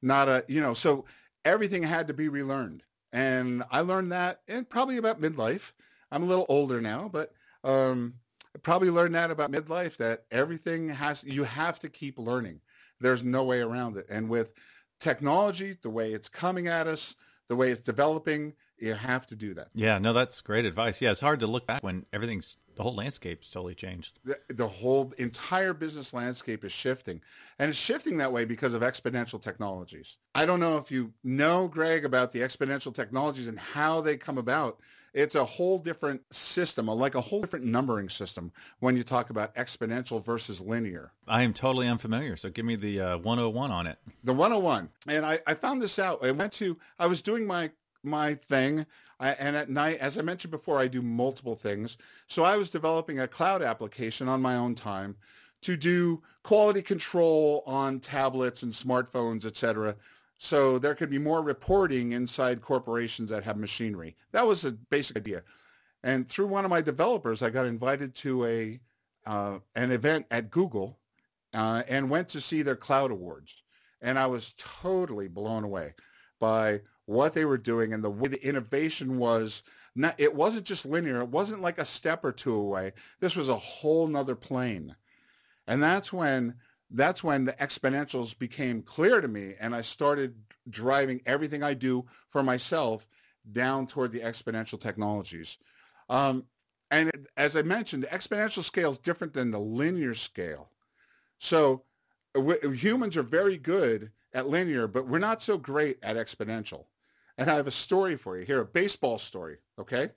not 0.00 0.28
a 0.28 0.44
you 0.46 0.60
know. 0.60 0.74
So 0.74 1.06
everything 1.44 1.82
had 1.82 2.06
to 2.06 2.14
be 2.14 2.28
relearned. 2.28 2.84
And 3.12 3.62
I 3.70 3.80
learned 3.80 4.12
that 4.12 4.40
in 4.48 4.64
probably 4.64 4.96
about 4.96 5.20
midlife. 5.20 5.72
I'm 6.10 6.22
a 6.22 6.26
little 6.26 6.46
older 6.48 6.80
now, 6.80 7.10
but 7.12 7.32
um, 7.64 8.14
I 8.54 8.58
probably 8.58 8.90
learned 8.90 9.14
that 9.14 9.30
about 9.30 9.52
midlife 9.52 9.96
that 9.98 10.24
everything 10.30 10.88
has, 10.88 11.24
you 11.24 11.44
have 11.44 11.78
to 11.80 11.88
keep 11.88 12.18
learning. 12.18 12.60
There's 13.00 13.22
no 13.22 13.44
way 13.44 13.60
around 13.60 13.96
it. 13.96 14.06
And 14.08 14.28
with 14.28 14.54
technology, 15.00 15.76
the 15.82 15.90
way 15.90 16.12
it's 16.12 16.28
coming 16.28 16.68
at 16.68 16.86
us, 16.86 17.16
the 17.48 17.56
way 17.56 17.70
it's 17.70 17.82
developing, 17.82 18.54
you 18.82 18.94
have 18.94 19.26
to 19.28 19.36
do 19.36 19.54
that. 19.54 19.68
Yeah, 19.74 19.98
no, 19.98 20.12
that's 20.12 20.40
great 20.40 20.64
advice. 20.64 21.00
Yeah, 21.00 21.10
it's 21.10 21.20
hard 21.20 21.40
to 21.40 21.46
look 21.46 21.66
back 21.66 21.82
when 21.82 22.04
everything's 22.12 22.56
the 22.74 22.82
whole 22.82 22.94
landscape's 22.94 23.50
totally 23.50 23.74
changed. 23.74 24.18
The, 24.24 24.38
the, 24.48 24.66
whole 24.66 25.12
entire 25.18 25.74
business 25.74 26.14
landscape 26.14 26.64
is 26.64 26.72
shifting. 26.72 27.20
And 27.58 27.68
it's 27.68 27.78
shifting 27.78 28.16
that 28.16 28.32
way 28.32 28.44
because 28.44 28.74
of 28.74 28.82
exponential 28.82 29.40
technologies. 29.40 30.16
I 30.34 30.46
don't 30.46 30.60
know 30.60 30.78
if 30.78 30.90
you 30.90 31.12
know, 31.22 31.68
Greg, 31.68 32.04
about 32.04 32.32
the 32.32 32.40
exponential 32.40 32.94
technologies 32.94 33.48
and 33.48 33.58
how 33.58 34.00
they 34.00 34.16
come 34.16 34.38
about. 34.38 34.80
It's 35.12 35.34
a 35.34 35.44
whole 35.44 35.78
different 35.78 36.22
system, 36.32 36.86
like 36.86 37.14
a 37.14 37.20
whole 37.20 37.42
different 37.42 37.66
numbering 37.66 38.08
system 38.08 38.50
when 38.80 38.96
you 38.96 39.02
talk 39.02 39.28
about 39.28 39.54
exponential 39.56 40.24
versus 40.24 40.62
linear. 40.62 41.12
I 41.28 41.42
am 41.42 41.52
totally 41.52 41.86
unfamiliar, 41.86 42.38
so 42.38 42.48
give 42.48 42.64
me 42.64 42.76
the 42.76 43.00
uh, 43.00 43.18
101 43.18 43.70
on 43.70 43.86
it. 43.86 43.98
The 44.24 44.32
101. 44.32 44.88
And 45.08 45.26
I, 45.26 45.38
I 45.46 45.52
found 45.52 45.82
this 45.82 45.98
out. 45.98 46.24
I 46.24 46.30
went 46.30 46.54
to, 46.54 46.78
I 46.98 47.06
was 47.06 47.20
doing 47.20 47.46
my 47.46 47.70
my 48.02 48.34
thing. 48.34 48.86
I, 49.20 49.30
and 49.32 49.56
at 49.56 49.70
night, 49.70 49.98
as 49.98 50.18
I 50.18 50.22
mentioned 50.22 50.50
before, 50.50 50.78
I 50.78 50.88
do 50.88 51.02
multiple 51.02 51.56
things. 51.56 51.98
So 52.26 52.42
I 52.42 52.56
was 52.56 52.70
developing 52.70 53.20
a 53.20 53.28
cloud 53.28 53.62
application 53.62 54.28
on 54.28 54.42
my 54.42 54.56
own 54.56 54.74
time 54.74 55.16
to 55.62 55.76
do 55.76 56.22
quality 56.42 56.82
control 56.82 57.62
on 57.66 58.00
tablets 58.00 58.62
and 58.64 58.72
smartphones, 58.72 59.46
et 59.46 59.56
cetera. 59.56 59.94
So 60.38 60.78
there 60.78 60.96
could 60.96 61.10
be 61.10 61.18
more 61.18 61.40
reporting 61.40 62.12
inside 62.12 62.60
corporations 62.60 63.30
that 63.30 63.44
have 63.44 63.56
machinery. 63.56 64.16
That 64.32 64.46
was 64.46 64.64
a 64.64 64.72
basic 64.72 65.16
idea. 65.16 65.42
And 66.02 66.28
through 66.28 66.48
one 66.48 66.64
of 66.64 66.70
my 66.70 66.80
developers, 66.80 67.42
I 67.42 67.50
got 67.50 67.66
invited 67.66 68.12
to 68.16 68.44
a 68.44 68.80
uh, 69.24 69.60
an 69.76 69.92
event 69.92 70.26
at 70.32 70.50
Google 70.50 70.98
uh, 71.54 71.84
and 71.86 72.10
went 72.10 72.28
to 72.30 72.40
see 72.40 72.62
their 72.62 72.74
cloud 72.74 73.12
awards. 73.12 73.62
And 74.00 74.18
I 74.18 74.26
was 74.26 74.52
totally 74.58 75.28
blown 75.28 75.62
away 75.62 75.94
by 76.40 76.80
what 77.06 77.32
they 77.32 77.44
were 77.44 77.58
doing 77.58 77.92
and 77.92 78.02
the 78.02 78.10
way 78.10 78.28
the 78.28 78.46
innovation 78.46 79.18
was 79.18 79.62
not, 79.94 80.14
it 80.18 80.34
wasn't 80.34 80.64
just 80.64 80.86
linear. 80.86 81.20
It 81.20 81.28
wasn't 81.28 81.60
like 81.60 81.78
a 81.78 81.84
step 81.84 82.24
or 82.24 82.32
two 82.32 82.54
away. 82.54 82.92
This 83.20 83.36
was 83.36 83.48
a 83.48 83.56
whole 83.56 84.06
nother 84.06 84.34
plane. 84.34 84.96
And 85.66 85.82
that's 85.82 86.12
when 86.12 86.54
that's 86.90 87.24
when 87.24 87.44
the 87.44 87.54
exponentials 87.54 88.38
became 88.38 88.82
clear 88.82 89.20
to 89.20 89.28
me 89.28 89.54
and 89.58 89.74
I 89.74 89.80
started 89.80 90.34
driving 90.68 91.22
everything 91.24 91.62
I 91.62 91.74
do 91.74 92.04
for 92.28 92.42
myself 92.42 93.06
down 93.50 93.86
toward 93.86 94.12
the 94.12 94.20
exponential 94.20 94.78
technologies. 94.78 95.56
Um, 96.10 96.44
and 96.90 97.10
as 97.38 97.56
I 97.56 97.62
mentioned, 97.62 98.02
the 98.02 98.08
exponential 98.08 98.62
scale 98.62 98.90
is 98.90 98.98
different 98.98 99.32
than 99.32 99.50
the 99.50 99.58
linear 99.58 100.14
scale. 100.14 100.70
So 101.38 101.84
humans 102.34 103.16
are 103.16 103.22
very 103.22 103.56
good 103.56 104.10
at 104.34 104.48
linear, 104.48 104.86
but 104.86 105.08
we're 105.08 105.18
not 105.18 105.42
so 105.42 105.56
great 105.56 105.98
at 106.02 106.16
exponential. 106.16 106.84
And 107.38 107.50
I 107.50 107.54
have 107.54 107.66
a 107.66 107.72
story 107.72 108.16
for 108.16 108.38
you 108.38 108.44
here, 108.44 108.60
a 108.60 108.64
baseball 108.64 109.18
story. 109.18 109.56
Okay. 109.78 110.10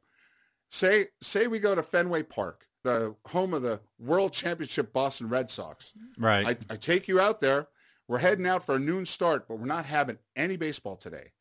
Say, 0.70 1.08
say 1.22 1.48
we 1.48 1.60
go 1.60 1.76
to 1.76 1.84
Fenway 1.84 2.24
Park, 2.24 2.66
the 2.84 3.16
home 3.26 3.54
of 3.54 3.62
the 3.62 3.80
world 4.00 4.34
championship 4.34 4.92
Boston 4.92 5.30
Red 5.30 5.50
Sox. 5.50 5.94
Right. 6.18 6.46
I, 6.48 6.74
I 6.74 6.78
take 6.78 7.08
you 7.08 7.20
out 7.20 7.40
there. 7.40 7.68
We're 8.08 8.18
heading 8.20 8.46
out 8.46 8.66
for 8.66 8.76
a 8.76 8.80
noon 8.80 9.06
start, 9.06 9.48
but 9.48 9.58
we're 9.58 9.66
not 9.66 9.86
having 9.86 10.18
any 10.36 10.58
baseball 10.58 10.96
today. 10.96 11.32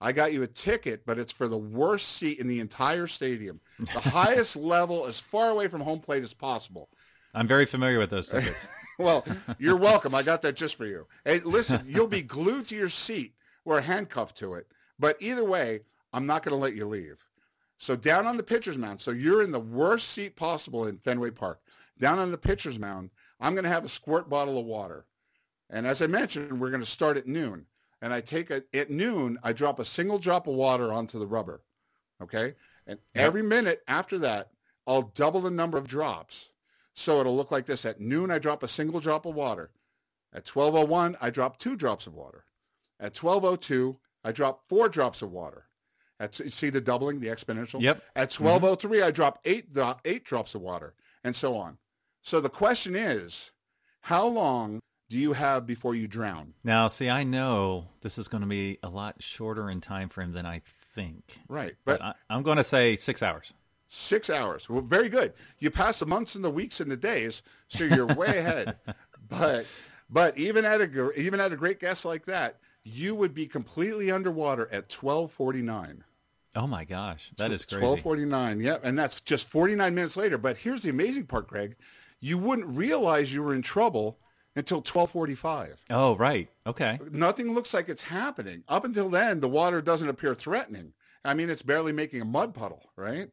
I 0.00 0.12
got 0.12 0.32
you 0.32 0.42
a 0.42 0.46
ticket, 0.46 1.04
but 1.06 1.18
it's 1.18 1.32
for 1.32 1.48
the 1.48 1.56
worst 1.56 2.16
seat 2.16 2.38
in 2.38 2.48
the 2.48 2.60
entire 2.60 3.06
stadium, 3.06 3.60
the 3.78 4.00
highest 4.00 4.56
level, 4.56 5.06
as 5.06 5.20
far 5.20 5.50
away 5.50 5.68
from 5.68 5.80
home 5.80 6.00
plate 6.00 6.22
as 6.22 6.34
possible. 6.34 6.90
I'm 7.34 7.48
very 7.48 7.66
familiar 7.66 7.98
with 7.98 8.10
those 8.10 8.28
tickets. 8.28 8.56
well, 8.98 9.24
you're 9.58 9.76
welcome. 9.76 10.14
I 10.14 10.22
got 10.22 10.42
that 10.42 10.54
just 10.54 10.76
for 10.76 10.86
you. 10.86 11.06
Hey, 11.24 11.40
listen, 11.40 11.84
you'll 11.86 12.06
be 12.06 12.22
glued 12.22 12.66
to 12.66 12.76
your 12.76 12.88
seat 12.88 13.34
or 13.64 13.80
handcuffed 13.80 14.36
to 14.38 14.54
it. 14.54 14.66
But 14.98 15.16
either 15.20 15.44
way, 15.44 15.80
I'm 16.12 16.26
not 16.26 16.42
going 16.42 16.54
to 16.54 16.62
let 16.62 16.74
you 16.74 16.86
leave. 16.86 17.18
So 17.78 17.94
down 17.94 18.26
on 18.26 18.36
the 18.36 18.42
pitcher's 18.42 18.78
mound, 18.78 19.00
so 19.00 19.10
you're 19.10 19.42
in 19.42 19.52
the 19.52 19.60
worst 19.60 20.10
seat 20.10 20.36
possible 20.36 20.86
in 20.86 20.98
Fenway 20.98 21.30
Park. 21.30 21.60
Down 21.98 22.18
on 22.18 22.30
the 22.30 22.38
pitcher's 22.38 22.78
mound, 22.78 23.10
I'm 23.40 23.54
going 23.54 23.64
to 23.64 23.70
have 23.70 23.84
a 23.84 23.88
squirt 23.88 24.28
bottle 24.28 24.58
of 24.58 24.64
water. 24.64 25.04
And 25.68 25.86
as 25.86 26.00
I 26.00 26.06
mentioned, 26.06 26.58
we're 26.58 26.70
going 26.70 26.82
to 26.82 26.86
start 26.86 27.16
at 27.16 27.26
noon. 27.26 27.66
And 28.00 28.12
I 28.12 28.20
take 28.20 28.50
a, 28.50 28.62
at 28.74 28.90
noon, 28.90 29.38
I 29.42 29.52
drop 29.52 29.78
a 29.78 29.84
single 29.84 30.18
drop 30.18 30.46
of 30.46 30.54
water 30.54 30.92
onto 30.92 31.18
the 31.18 31.26
rubber. 31.26 31.62
Okay. 32.22 32.54
And 32.86 32.98
yep. 33.14 33.24
every 33.24 33.42
minute 33.42 33.82
after 33.88 34.18
that, 34.18 34.50
I'll 34.86 35.02
double 35.02 35.40
the 35.40 35.50
number 35.50 35.76
of 35.76 35.88
drops. 35.88 36.50
So 36.94 37.20
it'll 37.20 37.36
look 37.36 37.50
like 37.50 37.66
this. 37.66 37.84
At 37.84 38.00
noon, 38.00 38.30
I 38.30 38.38
drop 38.38 38.62
a 38.62 38.68
single 38.68 39.00
drop 39.00 39.26
of 39.26 39.34
water. 39.34 39.70
At 40.32 40.48
1201, 40.48 41.16
I 41.20 41.30
drop 41.30 41.58
two 41.58 41.76
drops 41.76 42.06
of 42.06 42.14
water. 42.14 42.44
At 43.00 43.20
1202, 43.20 43.98
I 44.26 44.32
drop 44.32 44.68
four 44.68 44.88
drops 44.88 45.22
of 45.22 45.30
water. 45.30 45.66
At, 46.18 46.34
see 46.34 46.68
the 46.68 46.80
doubling, 46.80 47.20
the 47.20 47.28
exponential? 47.28 47.80
Yep. 47.80 48.02
At 48.16 48.34
1203, 48.34 48.98
mm-hmm. 48.98 49.06
I 49.06 49.10
drop 49.12 49.38
eight, 49.44 49.66
eight 50.04 50.24
drops 50.24 50.56
of 50.56 50.62
water 50.62 50.94
and 51.22 51.36
so 51.36 51.56
on. 51.56 51.78
So 52.22 52.40
the 52.40 52.50
question 52.50 52.96
is, 52.96 53.52
how 54.00 54.26
long 54.26 54.80
do 55.08 55.16
you 55.16 55.32
have 55.32 55.64
before 55.64 55.94
you 55.94 56.08
drown? 56.08 56.54
Now, 56.64 56.88
see, 56.88 57.08
I 57.08 57.22
know 57.22 57.86
this 58.00 58.18
is 58.18 58.26
going 58.26 58.40
to 58.40 58.48
be 58.48 58.78
a 58.82 58.88
lot 58.88 59.22
shorter 59.22 59.70
in 59.70 59.80
time 59.80 60.08
frame 60.08 60.32
than 60.32 60.44
I 60.44 60.62
think. 60.94 61.38
Right. 61.48 61.76
But, 61.84 62.00
but 62.00 62.16
I, 62.28 62.34
am 62.34 62.42
going 62.42 62.56
to 62.56 62.64
say 62.64 62.96
six 62.96 63.22
hours. 63.22 63.52
Six 63.86 64.28
hours. 64.28 64.68
Well, 64.68 64.82
very 64.82 65.08
good. 65.08 65.34
You 65.60 65.70
pass 65.70 66.00
the 66.00 66.06
months 66.06 66.34
and 66.34 66.44
the 66.44 66.50
weeks 66.50 66.80
and 66.80 66.90
the 66.90 66.96
days, 66.96 67.42
so 67.68 67.84
you're 67.84 68.06
way 68.06 68.26
ahead. 68.38 68.76
But 69.28 69.66
but 70.10 70.36
even 70.38 70.64
at 70.64 70.80
a 70.80 71.20
even 71.20 71.40
at 71.40 71.52
a 71.52 71.56
great 71.56 71.80
guess 71.80 72.04
like 72.04 72.24
that, 72.26 72.58
you 72.86 73.14
would 73.14 73.34
be 73.34 73.46
completely 73.46 74.10
underwater 74.10 74.66
at 74.66 74.92
1249. 74.92 76.04
Oh 76.54 76.66
my 76.66 76.84
gosh, 76.84 77.30
that 77.36 77.52
is 77.52 77.64
crazy. 77.64 77.84
1249. 77.84 78.60
Yep, 78.60 78.80
and 78.84 78.98
that's 78.98 79.20
just 79.20 79.48
49 79.48 79.94
minutes 79.94 80.16
later. 80.16 80.38
But 80.38 80.56
here's 80.56 80.82
the 80.82 80.90
amazing 80.90 81.26
part, 81.26 81.48
Greg. 81.48 81.76
You 82.20 82.38
wouldn't 82.38 82.68
realize 82.68 83.32
you 83.32 83.42
were 83.42 83.54
in 83.54 83.62
trouble 83.62 84.18
until 84.54 84.78
1245. 84.78 85.82
Oh, 85.90 86.16
right. 86.16 86.48
Okay. 86.66 86.98
Nothing 87.10 87.54
looks 87.54 87.74
like 87.74 87.90
it's 87.90 88.02
happening. 88.02 88.64
Up 88.68 88.86
until 88.86 89.10
then, 89.10 89.40
the 89.40 89.48
water 89.48 89.82
doesn't 89.82 90.08
appear 90.08 90.34
threatening. 90.34 90.92
I 91.24 91.34
mean, 91.34 91.50
it's 91.50 91.62
barely 91.62 91.92
making 91.92 92.22
a 92.22 92.24
mud 92.24 92.54
puddle, 92.54 92.88
right? 92.96 93.28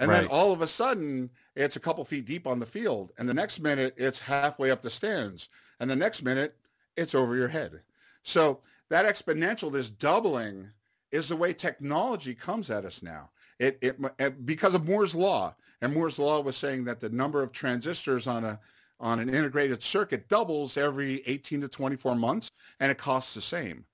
And 0.00 0.10
right. 0.10 0.22
then 0.22 0.26
all 0.26 0.50
of 0.50 0.62
a 0.62 0.66
sudden, 0.66 1.30
it's 1.54 1.76
a 1.76 1.80
couple 1.80 2.04
feet 2.04 2.24
deep 2.24 2.46
on 2.46 2.58
the 2.58 2.66
field. 2.66 3.12
And 3.18 3.28
the 3.28 3.34
next 3.34 3.60
minute, 3.60 3.94
it's 3.96 4.18
halfway 4.18 4.72
up 4.72 4.82
the 4.82 4.90
stands. 4.90 5.48
And 5.78 5.88
the 5.88 5.94
next 5.94 6.22
minute, 6.22 6.56
it's 6.96 7.14
over 7.14 7.36
your 7.36 7.48
head. 7.48 7.80
So 8.24 8.60
that 8.90 9.06
exponential, 9.06 9.72
this 9.72 9.90
doubling, 9.90 10.68
is 11.10 11.28
the 11.28 11.36
way 11.36 11.52
technology 11.52 12.34
comes 12.34 12.70
at 12.70 12.84
us 12.84 13.02
now. 13.02 13.30
It, 13.58 13.78
it, 13.80 14.46
because 14.46 14.74
of 14.74 14.84
Moore's 14.84 15.14
law. 15.14 15.54
And 15.80 15.92
Moore's 15.92 16.18
law 16.18 16.40
was 16.40 16.56
saying 16.56 16.84
that 16.84 17.00
the 17.00 17.10
number 17.10 17.42
of 17.42 17.52
transistors 17.52 18.26
on 18.26 18.44
a 18.44 18.58
on 19.00 19.18
an 19.18 19.28
integrated 19.28 19.82
circuit 19.82 20.28
doubles 20.28 20.76
every 20.76 21.22
18 21.26 21.60
to 21.60 21.68
24 21.68 22.14
months, 22.14 22.50
and 22.80 22.90
it 22.90 22.96
costs 22.96 23.34
the 23.34 23.40
same. 23.40 23.84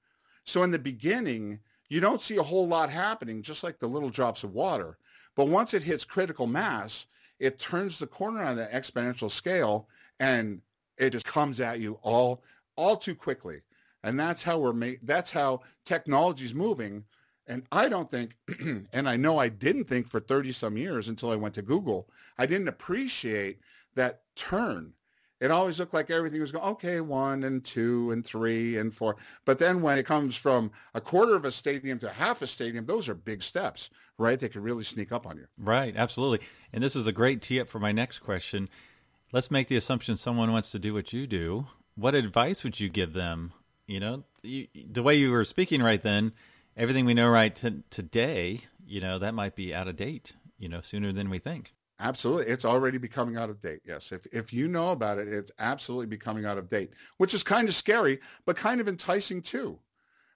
So 0.45 0.63
in 0.63 0.71
the 0.71 0.79
beginning, 0.79 1.59
you 1.89 2.01
don't 2.01 2.23
see 2.23 2.37
a 2.37 2.43
whole 2.43 2.69
lot 2.69 2.91
happening, 2.91 3.43
just 3.43 3.65
like 3.65 3.79
the 3.79 3.89
little 3.89 4.11
drops 4.11 4.45
of 4.45 4.53
water. 4.53 4.99
But 5.35 5.49
once 5.49 5.75
it 5.75 5.83
hits 5.83 6.05
critical 6.05 6.47
mass, 6.47 7.07
it 7.39 7.59
turns 7.59 7.99
the 7.99 8.07
corner 8.07 8.43
on 8.43 8.57
the 8.57 8.67
exponential 8.67 9.31
scale 9.31 9.89
and 10.21 10.61
it 10.99 11.11
just 11.11 11.27
comes 11.27 11.61
at 11.61 11.81
you 11.81 11.99
all 12.03 12.43
all 12.77 12.97
too 12.97 13.15
quickly. 13.15 13.61
And 14.03 14.19
that's 14.19 14.43
how 14.43 14.59
we're 14.59 14.73
made 14.73 15.01
that's 15.03 15.31
how 15.31 15.61
technology 15.85 16.45
is 16.45 16.55
moving. 16.55 17.05
And 17.47 17.65
I 17.73 17.89
don't 17.89 18.11
think 18.11 18.37
and 18.93 19.09
I 19.09 19.17
know 19.17 19.39
I 19.39 19.49
didn't 19.49 19.85
think 19.85 20.09
for 20.09 20.21
30 20.21 20.53
some 20.53 20.77
years 20.77 21.09
until 21.09 21.31
I 21.31 21.37
went 21.37 21.55
to 21.55 21.63
Google, 21.63 22.09
I 22.39 22.47
didn't 22.47 22.69
appreciate 22.69 23.61
that 23.95 24.23
turn. 24.37 24.93
It 25.41 25.51
always 25.51 25.81
looked 25.81 25.95
like 25.95 26.11
everything 26.11 26.41
was 26.41 26.53
going, 26.53 26.65
okay, 26.65 27.01
one 27.01 27.45
and 27.45 27.65
two 27.65 28.11
and 28.11 28.23
three 28.25 28.77
and 28.77 28.95
four. 28.95 29.17
But 29.47 29.59
then 29.59 29.81
when 29.81 29.97
it 29.97 30.05
comes 30.05 30.37
from 30.37 30.71
a 30.95 31.01
quarter 31.01 31.35
of 31.35 31.47
a 31.47 31.51
stadium 31.51 31.99
to 32.01 32.11
half 32.11 32.43
a 32.43 32.47
stadium, 32.47 32.85
those 32.85 33.09
are 33.09 33.15
big 33.15 33.43
steps, 33.43 33.89
right? 34.19 34.39
They 34.39 34.51
could 34.51 34.63
really 34.63 34.85
sneak 34.85 35.13
up 35.13 35.27
on 35.27 35.39
you. 35.39 35.47
Right, 35.57 35.97
absolutely. 35.97 36.47
And 36.75 36.85
this 36.85 36.95
is 36.95 37.07
a 37.07 37.13
great 37.13 37.41
tee 37.41 37.59
up 37.59 37.69
for 37.69 37.79
my 37.79 37.91
next 37.91 38.19
question. 38.19 38.69
Let's 39.33 39.51
make 39.51 39.69
the 39.69 39.77
assumption 39.77 40.17
someone 40.17 40.53
wants 40.53 40.73
to 40.73 40.79
do 40.79 40.93
what 40.93 41.13
you 41.15 41.27
do. 41.27 41.67
What 41.95 42.15
advice 42.15 42.63
would 42.63 42.79
you 42.79 42.91
give 42.91 43.15
them? 43.15 43.55
You 43.91 43.99
know, 43.99 44.23
you, 44.43 44.69
the 44.89 45.03
way 45.03 45.17
you 45.17 45.33
were 45.33 45.43
speaking 45.43 45.83
right 45.83 46.01
then, 46.01 46.31
everything 46.77 47.07
we 47.07 47.15
know 47.15 47.29
right 47.29 47.53
t- 47.55 47.83
today, 47.91 48.61
you 48.87 49.01
know, 49.01 49.19
that 49.19 49.35
might 49.35 49.57
be 49.57 49.75
out 49.75 49.89
of 49.89 49.97
date, 49.97 50.33
you 50.61 50.69
know, 50.69 50.81
sooner 50.81 51.13
than 51.13 51.29
we 51.29 51.41
think. 51.41 51.75
Absolutely. 51.99 52.47
It's 52.53 52.65
already 52.65 52.99
becoming 52.99 53.37
out 53.37 53.51
of 53.51 53.61
date. 53.61 53.81
Yes. 53.85 54.13
If, 54.13 54.29
if 54.31 54.53
you 54.53 54.69
know 54.69 54.91
about 54.91 55.19
it, 55.19 55.27
it's 55.27 55.51
absolutely 55.59 56.07
becoming 56.07 56.47
out 56.47 56.57
of 56.57 56.69
date, 56.69 56.93
which 57.17 57.35
is 57.35 57.43
kind 57.43 57.69
of 57.69 57.75
scary, 57.75 58.21
but 58.47 58.55
kind 58.55 58.81
of 58.81 58.87
enticing 58.87 59.43
too. 59.43 59.77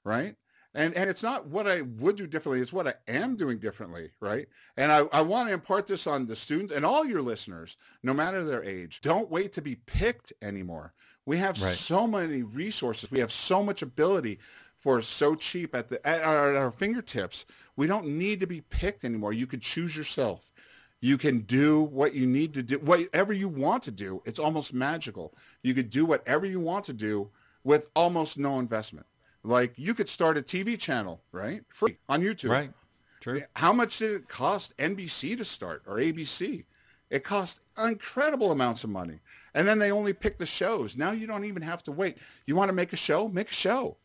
Right. 0.03 0.35
And, 0.75 0.93
and 0.95 1.09
it's 1.09 1.23
not 1.23 1.47
what 1.47 1.69
I 1.69 1.83
would 1.83 2.17
do 2.17 2.27
differently. 2.27 2.61
It's 2.61 2.73
what 2.73 2.89
I 2.89 2.95
am 3.07 3.37
doing 3.37 3.59
differently. 3.59 4.11
Right. 4.19 4.49
And 4.77 4.91
I, 4.91 5.05
I 5.13 5.23
want 5.23 5.49
to 5.49 5.55
impart 5.55 5.87
this 5.87 6.09
on 6.09 6.27
the 6.27 6.35
students 6.35 6.73
and 6.73 6.85
all 6.85 7.07
your 7.07 7.23
listeners, 7.23 7.77
no 8.03 8.13
matter 8.13 8.45
their 8.45 8.65
age. 8.65 9.01
Don't 9.01 9.31
wait 9.31 9.53
to 9.53 9.63
be 9.63 9.77
picked 9.77 10.33
anymore. 10.43 10.93
We 11.27 11.39
have 11.39 11.61
right. 11.63 11.73
so 11.73 12.07
many 12.07 12.43
resources. 12.43 13.11
We 13.11 13.21
have 13.21 13.33
so 13.33 13.63
much 13.63 13.83
ability 13.83 14.39
for 14.77 15.01
so 15.01 15.35
cheap 15.35 15.75
at 15.75 15.89
the 15.89 16.07
at 16.07 16.23
our, 16.23 16.51
at 16.51 16.57
our 16.57 16.71
fingertips. 16.71 17.47
We 17.77 17.87
don't 17.87 18.07
need 18.07 18.41
to 18.41 18.47
be 18.47 18.61
picked 18.63 19.05
anymore. 19.05 19.33
You 19.33 19.47
could 19.47 19.63
choose 19.63 19.97
yourself. 19.97 20.53
You 21.01 21.19
can 21.19 21.41
do 21.41 21.83
what 21.83 22.15
you 22.15 22.27
need 22.27 22.55
to 22.55 22.63
do, 22.63 22.79
whatever 22.79 23.33
you 23.33 23.49
want 23.49 23.83
to 23.85 23.91
do. 23.91 24.23
It's 24.25 24.39
almost 24.39 24.73
magical. 24.73 25.35
You 25.63 25.75
could 25.75 25.91
do 25.91 26.07
whatever 26.07 26.47
you 26.47 26.61
want 26.61 26.85
to 26.85 26.93
do 26.93 27.29
with 27.63 27.89
almost 27.95 28.39
no 28.39 28.59
investment. 28.59 29.07
Like 29.43 29.75
you 29.77 29.95
could 29.95 30.09
start 30.09 30.39
a 30.39 30.43
TV 30.43 30.79
channel, 30.79 31.21
right? 31.33 31.63
Free 31.69 31.97
on 32.09 32.23
YouTube. 32.23 32.51
Right. 32.51 32.73
True. 33.21 33.43
How 33.55 33.73
much 33.73 33.99
did 33.99 34.13
it 34.13 34.29
cost 34.29 34.77
NBC 34.79 35.37
to 35.39 35.45
start 35.45 35.83
or 35.87 35.97
ABC? 35.97 36.65
It 37.11 37.25
cost 37.25 37.61
incredible 37.83 38.53
amounts 38.53 38.85
of 38.85 38.91
money. 38.91 39.21
And 39.55 39.67
then 39.67 39.79
they 39.79 39.93
only 39.93 40.13
pick 40.13 40.37
the 40.39 40.47
shows. 40.47 40.97
Now 40.97 41.13
you 41.13 41.27
don't 41.27 41.45
even 41.45 41.63
have 41.63 41.83
to 41.85 41.93
wait. 41.93 42.19
You 42.47 42.57
want 42.57 42.69
to 42.69 42.75
make 42.75 42.93
a 42.93 42.97
show? 42.97 43.29
Make 43.29 43.51
a 43.51 43.55
show. 43.55 43.97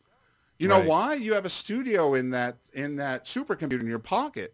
You 0.58 0.68
know 0.68 0.80
right. 0.80 0.88
why? 0.88 1.14
You 1.16 1.34
have 1.34 1.46
a 1.46 1.50
studio 1.50 2.14
in 2.14 2.30
that 2.32 2.58
in 2.74 2.96
that 2.98 3.26
supercomputer 3.26 3.80
in 3.80 3.88
your 3.88 4.00
pocket 4.00 4.54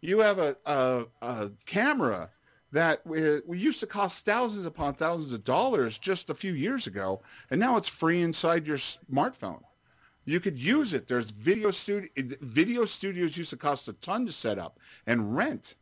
you 0.00 0.20
have 0.20 0.38
a, 0.38 0.56
a, 0.66 1.04
a 1.22 1.50
camera 1.64 2.30
that 2.72 3.04
we, 3.06 3.40
we 3.46 3.58
used 3.58 3.80
to 3.80 3.86
cost 3.86 4.24
thousands 4.24 4.66
upon 4.66 4.94
thousands 4.94 5.32
of 5.32 5.44
dollars 5.44 5.98
just 5.98 6.30
a 6.30 6.34
few 6.34 6.52
years 6.52 6.86
ago, 6.86 7.22
and 7.50 7.58
now 7.58 7.76
it's 7.76 7.88
free 7.88 8.22
inside 8.22 8.66
your 8.66 8.78
smartphone. 8.78 9.62
You 10.24 10.40
could 10.40 10.58
use 10.58 10.92
it. 10.92 11.06
There's 11.06 11.30
video 11.30 11.70
studio 11.70 12.08
video 12.40 12.84
studios 12.84 13.36
used 13.36 13.50
to 13.50 13.56
cost 13.56 13.88
a 13.88 13.92
ton 13.94 14.26
to 14.26 14.32
set 14.32 14.58
up 14.58 14.78
and 15.06 15.36
rent. 15.36 15.76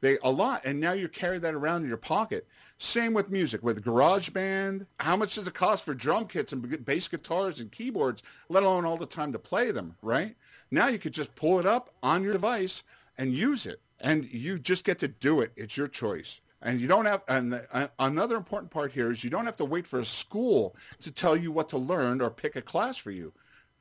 They 0.00 0.18
a 0.22 0.30
lot, 0.30 0.62
and 0.64 0.80
now 0.80 0.92
you 0.92 1.08
carry 1.08 1.38
that 1.38 1.54
around 1.54 1.82
in 1.82 1.88
your 1.88 1.98
pocket. 1.98 2.46
Same 2.78 3.12
with 3.12 3.30
music, 3.30 3.62
with 3.62 3.84
GarageBand. 3.84 4.86
How 4.98 5.16
much 5.16 5.34
does 5.34 5.46
it 5.46 5.52
cost 5.54 5.84
for 5.84 5.92
drum 5.92 6.26
kits 6.26 6.52
and 6.52 6.84
bass 6.84 7.08
guitars 7.08 7.60
and 7.60 7.70
keyboards, 7.70 8.22
let 8.48 8.62
alone 8.62 8.86
all 8.86 8.96
the 8.96 9.04
time 9.04 9.32
to 9.32 9.38
play 9.38 9.70
them, 9.70 9.94
right? 10.00 10.34
Now 10.70 10.88
you 10.88 10.98
could 10.98 11.12
just 11.12 11.34
pull 11.34 11.58
it 11.58 11.66
up 11.66 11.90
on 12.02 12.22
your 12.22 12.32
device 12.32 12.82
and 13.18 13.34
use 13.34 13.66
it. 13.66 13.80
And 14.00 14.24
you 14.32 14.58
just 14.58 14.84
get 14.84 14.98
to 15.00 15.08
do 15.08 15.42
it. 15.42 15.52
It's 15.56 15.76
your 15.76 15.88
choice. 15.88 16.40
And 16.62 16.80
you 16.80 16.88
don't 16.88 17.04
have, 17.04 17.22
and 17.28 17.52
the, 17.52 17.66
uh, 17.74 17.88
another 17.98 18.36
important 18.36 18.70
part 18.70 18.92
here 18.92 19.12
is 19.12 19.22
you 19.22 19.30
don't 19.30 19.44
have 19.44 19.56
to 19.58 19.64
wait 19.64 19.86
for 19.86 20.00
a 20.00 20.04
school 20.04 20.74
to 21.02 21.10
tell 21.10 21.36
you 21.36 21.52
what 21.52 21.68
to 21.70 21.78
learn 21.78 22.22
or 22.22 22.30
pick 22.30 22.56
a 22.56 22.62
class 22.62 22.96
for 22.96 23.10
you. 23.10 23.32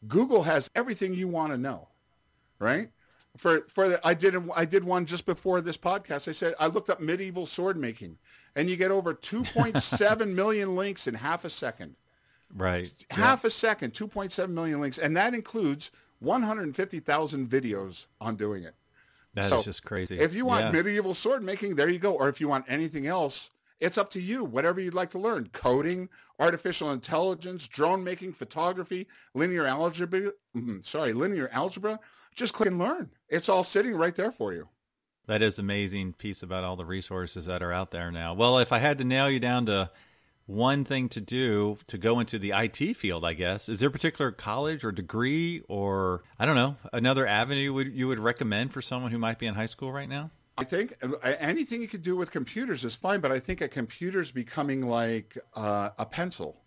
Google 0.07 0.43
has 0.43 0.69
everything 0.75 1.13
you 1.13 1.27
want 1.27 1.51
to 1.53 1.57
know, 1.57 1.87
right? 2.59 2.89
For 3.39 3.61
for 3.69 3.87
the, 3.87 4.05
I 4.05 4.13
did 4.13 4.35
I 4.53 4.65
did 4.65 4.83
one 4.83 5.05
just 5.05 5.25
before 5.25 5.61
this 5.61 5.77
podcast. 5.77 6.27
I 6.27 6.33
said 6.33 6.55
I 6.59 6.67
looked 6.67 6.89
up 6.89 6.99
medieval 6.99 7.45
sword 7.45 7.77
making, 7.77 8.17
and 8.57 8.69
you 8.69 8.75
get 8.75 8.91
over 8.91 9.13
2.7 9.13 10.33
million 10.35 10.75
links 10.75 11.07
in 11.07 11.13
half 11.13 11.45
a 11.45 11.49
second. 11.49 11.95
Right. 12.53 12.91
Half 13.11 13.43
yeah. 13.43 13.47
a 13.47 13.51
second, 13.51 13.93
2.7 13.93 14.49
million 14.49 14.81
links, 14.81 14.97
and 14.97 15.15
that 15.15 15.33
includes 15.33 15.91
150,000 16.19 17.49
videos 17.49 18.07
on 18.19 18.35
doing 18.35 18.63
it. 18.63 18.75
That 19.35 19.45
so 19.45 19.59
is 19.59 19.65
just 19.65 19.85
crazy. 19.85 20.19
If 20.19 20.33
you 20.33 20.45
want 20.45 20.65
yeah. 20.65 20.71
medieval 20.71 21.13
sword 21.13 21.41
making, 21.41 21.75
there 21.75 21.87
you 21.87 21.99
go. 21.99 22.15
Or 22.15 22.27
if 22.27 22.41
you 22.41 22.49
want 22.49 22.65
anything 22.67 23.07
else, 23.07 23.51
It's 23.79 23.97
up 23.97 24.09
to 24.09 24.19
you, 24.19 24.43
whatever 24.43 24.81
you'd 24.81 24.93
like 24.93 25.09
to 25.11 25.19
learn. 25.19 25.47
Coding, 25.53 26.09
artificial 26.37 26.91
intelligence, 26.91 27.67
drone 27.67 28.03
making, 28.03 28.33
photography, 28.33 29.07
linear 29.33 29.65
algebra, 29.65 30.33
mm, 30.53 30.85
sorry, 30.85 31.13
linear 31.13 31.47
algebra. 31.53 31.97
Just 32.35 32.53
click 32.53 32.67
and 32.67 32.79
learn. 32.79 33.09
It's 33.27 33.49
all 33.49 33.63
sitting 33.63 33.95
right 33.95 34.15
there 34.15 34.31
for 34.31 34.53
you. 34.53 34.67
That 35.27 35.41
is 35.41 35.59
amazing 35.59 36.13
piece 36.13 36.41
about 36.41 36.63
all 36.63 36.75
the 36.75 36.85
resources 36.85 37.45
that 37.45 37.61
are 37.61 37.71
out 37.71 37.91
there 37.91 38.11
now. 38.11 38.33
Well, 38.33 38.59
if 38.59 38.73
I 38.73 38.79
had 38.79 38.97
to 38.97 39.03
nail 39.03 39.29
you 39.29 39.39
down 39.39 39.67
to 39.67 39.91
one 40.49 40.83
thing 40.83 41.07
to 41.09 41.21
do 41.21 41.77
to 41.85 41.97
go 41.97 42.19
into 42.19 42.39
the 42.39 42.51
IT 42.55 42.97
field, 42.97 43.23
I 43.23 43.33
guess. 43.33 43.69
Is 43.69 43.79
there 43.79 43.89
a 43.89 43.91
particular 43.91 44.31
college 44.31 44.83
or 44.83 44.91
degree 44.91 45.61
or 45.69 46.23
I 46.39 46.47
don't 46.47 46.55
know, 46.55 46.75
another 46.91 47.27
avenue 47.27 47.71
would 47.73 47.93
you 47.93 48.07
would 48.07 48.19
recommend 48.19 48.73
for 48.73 48.81
someone 48.81 49.11
who 49.11 49.19
might 49.19 49.37
be 49.37 49.45
in 49.45 49.53
high 49.53 49.67
school 49.67 49.91
right 49.91 50.09
now? 50.09 50.31
I 50.57 50.63
think 50.63 50.95
uh, 51.01 51.15
anything 51.23 51.81
you 51.81 51.87
could 51.87 52.01
do 52.01 52.17
with 52.17 52.31
computers 52.31 52.83
is 52.83 52.95
fine, 52.95 53.21
but 53.21 53.31
I 53.31 53.39
think 53.39 53.61
a 53.61 53.67
computer's 53.67 54.31
becoming 54.31 54.81
like 54.81 55.37
uh, 55.55 55.91
a 55.97 56.05
pencil. 56.05 56.59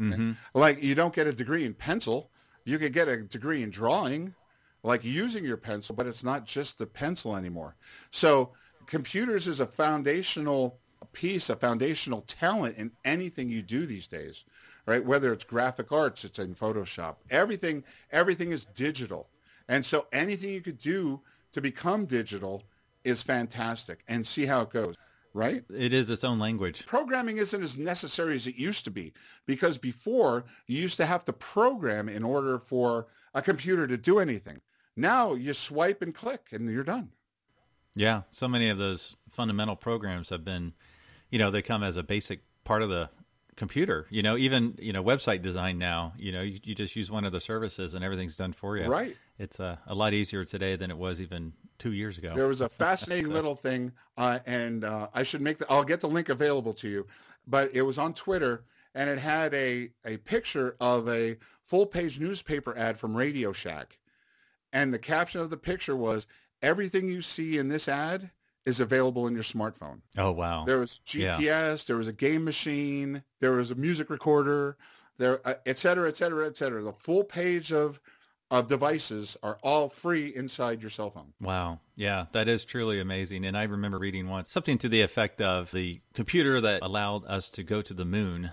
Mm-hmm. 0.00 0.32
Like 0.52 0.82
you 0.82 0.94
don't 0.96 1.14
get 1.14 1.28
a 1.28 1.32
degree 1.32 1.64
in 1.64 1.74
pencil, 1.74 2.30
you 2.64 2.78
could 2.78 2.92
get 2.92 3.06
a 3.08 3.18
degree 3.18 3.62
in 3.62 3.70
drawing, 3.70 4.34
like 4.82 5.04
using 5.04 5.44
your 5.44 5.56
pencil, 5.56 5.94
but 5.94 6.06
it's 6.06 6.24
not 6.24 6.44
just 6.44 6.78
the 6.78 6.86
pencil 6.86 7.36
anymore. 7.36 7.76
So 8.10 8.50
computers 8.86 9.48
is 9.48 9.60
a 9.60 9.66
foundational 9.66 10.78
piece, 11.12 11.50
a 11.50 11.56
foundational 11.56 12.22
talent 12.22 12.76
in 12.76 12.90
anything 13.04 13.48
you 13.48 13.62
do 13.62 13.86
these 13.86 14.06
days, 14.06 14.44
right? 14.86 15.04
Whether 15.04 15.32
it's 15.32 15.44
graphic 15.44 15.92
arts, 15.92 16.24
it's 16.24 16.38
in 16.38 16.54
Photoshop. 16.54 17.16
Everything, 17.30 17.84
everything 18.10 18.50
is 18.50 18.64
digital. 18.74 19.28
And 19.68 19.84
so 19.84 20.06
anything 20.12 20.50
you 20.50 20.60
could 20.60 20.78
do 20.78 21.20
to 21.52 21.60
become 21.60 22.06
digital 22.06 22.62
is 23.04 23.22
fantastic 23.22 24.00
and 24.08 24.26
see 24.26 24.46
how 24.46 24.62
it 24.62 24.70
goes 24.70 24.96
right? 25.34 25.64
It 25.74 25.92
is 25.92 26.10
its 26.10 26.24
own 26.24 26.38
language. 26.38 26.84
Programming 26.86 27.38
isn't 27.38 27.62
as 27.62 27.76
necessary 27.76 28.34
as 28.34 28.46
it 28.46 28.56
used 28.56 28.84
to 28.84 28.90
be 28.90 29.12
because 29.46 29.78
before 29.78 30.44
you 30.66 30.80
used 30.80 30.96
to 30.98 31.06
have 31.06 31.24
to 31.24 31.32
program 31.32 32.08
in 32.08 32.22
order 32.22 32.58
for 32.58 33.06
a 33.34 33.42
computer 33.42 33.86
to 33.86 33.96
do 33.96 34.18
anything. 34.18 34.60
Now 34.96 35.34
you 35.34 35.54
swipe 35.54 36.02
and 36.02 36.14
click 36.14 36.48
and 36.52 36.70
you're 36.70 36.84
done. 36.84 37.10
Yeah, 37.94 38.22
so 38.30 38.48
many 38.48 38.68
of 38.68 38.78
those 38.78 39.16
fundamental 39.30 39.76
programs 39.76 40.30
have 40.30 40.44
been 40.44 40.72
you 41.30 41.38
know 41.38 41.50
they 41.50 41.62
come 41.62 41.82
as 41.82 41.96
a 41.96 42.02
basic 42.02 42.40
part 42.62 42.82
of 42.82 42.90
the 42.90 43.08
computer 43.54 44.06
you 44.08 44.22
know 44.22 44.36
even 44.36 44.74
you 44.80 44.92
know 44.92 45.04
website 45.04 45.42
design 45.42 45.76
now 45.76 46.12
you 46.16 46.32
know 46.32 46.40
you, 46.40 46.58
you 46.64 46.74
just 46.74 46.96
use 46.96 47.10
one 47.10 47.24
of 47.24 47.32
the 47.32 47.40
services 47.40 47.94
and 47.94 48.02
everything's 48.02 48.34
done 48.34 48.52
for 48.52 48.78
you 48.78 48.86
right 48.86 49.14
it's 49.38 49.60
uh, 49.60 49.76
a 49.88 49.94
lot 49.94 50.14
easier 50.14 50.42
today 50.42 50.74
than 50.74 50.90
it 50.90 50.96
was 50.96 51.20
even 51.20 51.52
two 51.78 51.92
years 51.92 52.16
ago 52.16 52.32
there 52.34 52.48
was 52.48 52.62
a 52.62 52.68
fascinating 52.68 53.26
so. 53.26 53.32
little 53.32 53.54
thing 53.54 53.92
uh, 54.16 54.38
and 54.46 54.84
uh, 54.84 55.08
i 55.12 55.22
should 55.22 55.42
make 55.42 55.58
the 55.58 55.70
i'll 55.70 55.84
get 55.84 56.00
the 56.00 56.08
link 56.08 56.30
available 56.30 56.72
to 56.72 56.88
you 56.88 57.06
but 57.46 57.70
it 57.74 57.82
was 57.82 57.98
on 57.98 58.14
twitter 58.14 58.64
and 58.94 59.10
it 59.10 59.18
had 59.18 59.52
a, 59.52 59.90
a 60.06 60.16
picture 60.18 60.76
of 60.80 61.06
a 61.08 61.36
full 61.62 61.84
page 61.84 62.18
newspaper 62.18 62.76
ad 62.78 62.96
from 62.96 63.14
radio 63.14 63.52
shack 63.52 63.98
and 64.72 64.92
the 64.92 64.98
caption 64.98 65.40
of 65.40 65.50
the 65.50 65.56
picture 65.56 65.96
was 65.96 66.26
everything 66.62 67.08
you 67.08 67.22
see 67.22 67.58
in 67.58 67.68
this 67.68 67.88
ad 67.88 68.30
is 68.64 68.80
available 68.80 69.26
in 69.26 69.34
your 69.34 69.42
smartphone. 69.42 70.00
Oh 70.16 70.32
wow! 70.32 70.64
There 70.64 70.78
was 70.78 71.00
GPS. 71.06 71.40
Yeah. 71.40 71.76
There 71.86 71.96
was 71.96 72.08
a 72.08 72.12
game 72.12 72.44
machine. 72.44 73.22
There 73.40 73.52
was 73.52 73.70
a 73.70 73.74
music 73.74 74.10
recorder. 74.10 74.76
There, 75.18 75.46
uh, 75.46 75.54
et 75.66 75.78
cetera, 75.78 76.08
et 76.08 76.16
cetera, 76.16 76.46
et 76.46 76.56
cetera. 76.56 76.82
The 76.82 76.92
full 76.92 77.24
page 77.24 77.72
of 77.72 78.00
of 78.52 78.68
devices 78.68 79.36
are 79.42 79.58
all 79.62 79.88
free 79.88 80.34
inside 80.36 80.82
your 80.82 80.90
cell 80.90 81.10
phone. 81.10 81.32
Wow. 81.40 81.80
Yeah, 81.96 82.26
that 82.32 82.48
is 82.48 82.64
truly 82.64 83.00
amazing. 83.00 83.46
And 83.46 83.56
I 83.56 83.62
remember 83.62 83.98
reading 83.98 84.28
once 84.28 84.52
something 84.52 84.76
to 84.78 84.90
the 84.90 85.00
effect 85.00 85.40
of 85.40 85.70
the 85.70 86.02
computer 86.12 86.60
that 86.60 86.82
allowed 86.82 87.24
us 87.24 87.48
to 87.50 87.62
go 87.62 87.80
to 87.80 87.94
the 87.94 88.04
moon. 88.04 88.50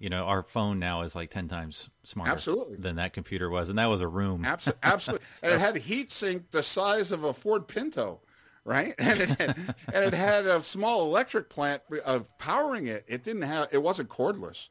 You 0.00 0.08
know, 0.08 0.24
our 0.24 0.42
phone 0.42 0.78
now 0.78 1.02
is 1.02 1.14
like 1.14 1.30
10 1.30 1.46
times 1.46 1.90
smarter 2.02 2.32
absolutely. 2.32 2.78
than 2.78 2.96
that 2.96 3.12
computer 3.12 3.50
was. 3.50 3.68
And 3.68 3.78
that 3.78 3.86
was 3.86 4.00
a 4.00 4.08
room. 4.08 4.44
Absolutely. 4.44 4.80
absolutely. 4.82 5.26
so, 5.30 5.46
and 5.46 5.54
it 5.54 5.60
had 5.60 5.76
a 5.76 5.78
heat 5.78 6.10
sink 6.10 6.50
the 6.50 6.62
size 6.62 7.12
of 7.12 7.24
a 7.24 7.32
Ford 7.32 7.68
Pinto 7.68 8.20
right? 8.64 8.94
And 8.98 9.20
it 9.20 9.28
had, 9.30 9.74
and 9.92 10.04
it 10.04 10.14
had 10.14 10.46
a 10.46 10.62
small 10.62 11.02
electric 11.02 11.48
plant 11.48 11.82
of 12.04 12.26
powering 12.38 12.86
it. 12.86 13.04
It 13.08 13.24
didn't 13.24 13.42
have. 13.42 13.68
It 13.72 13.82
wasn't 13.82 14.08
cordless, 14.08 14.68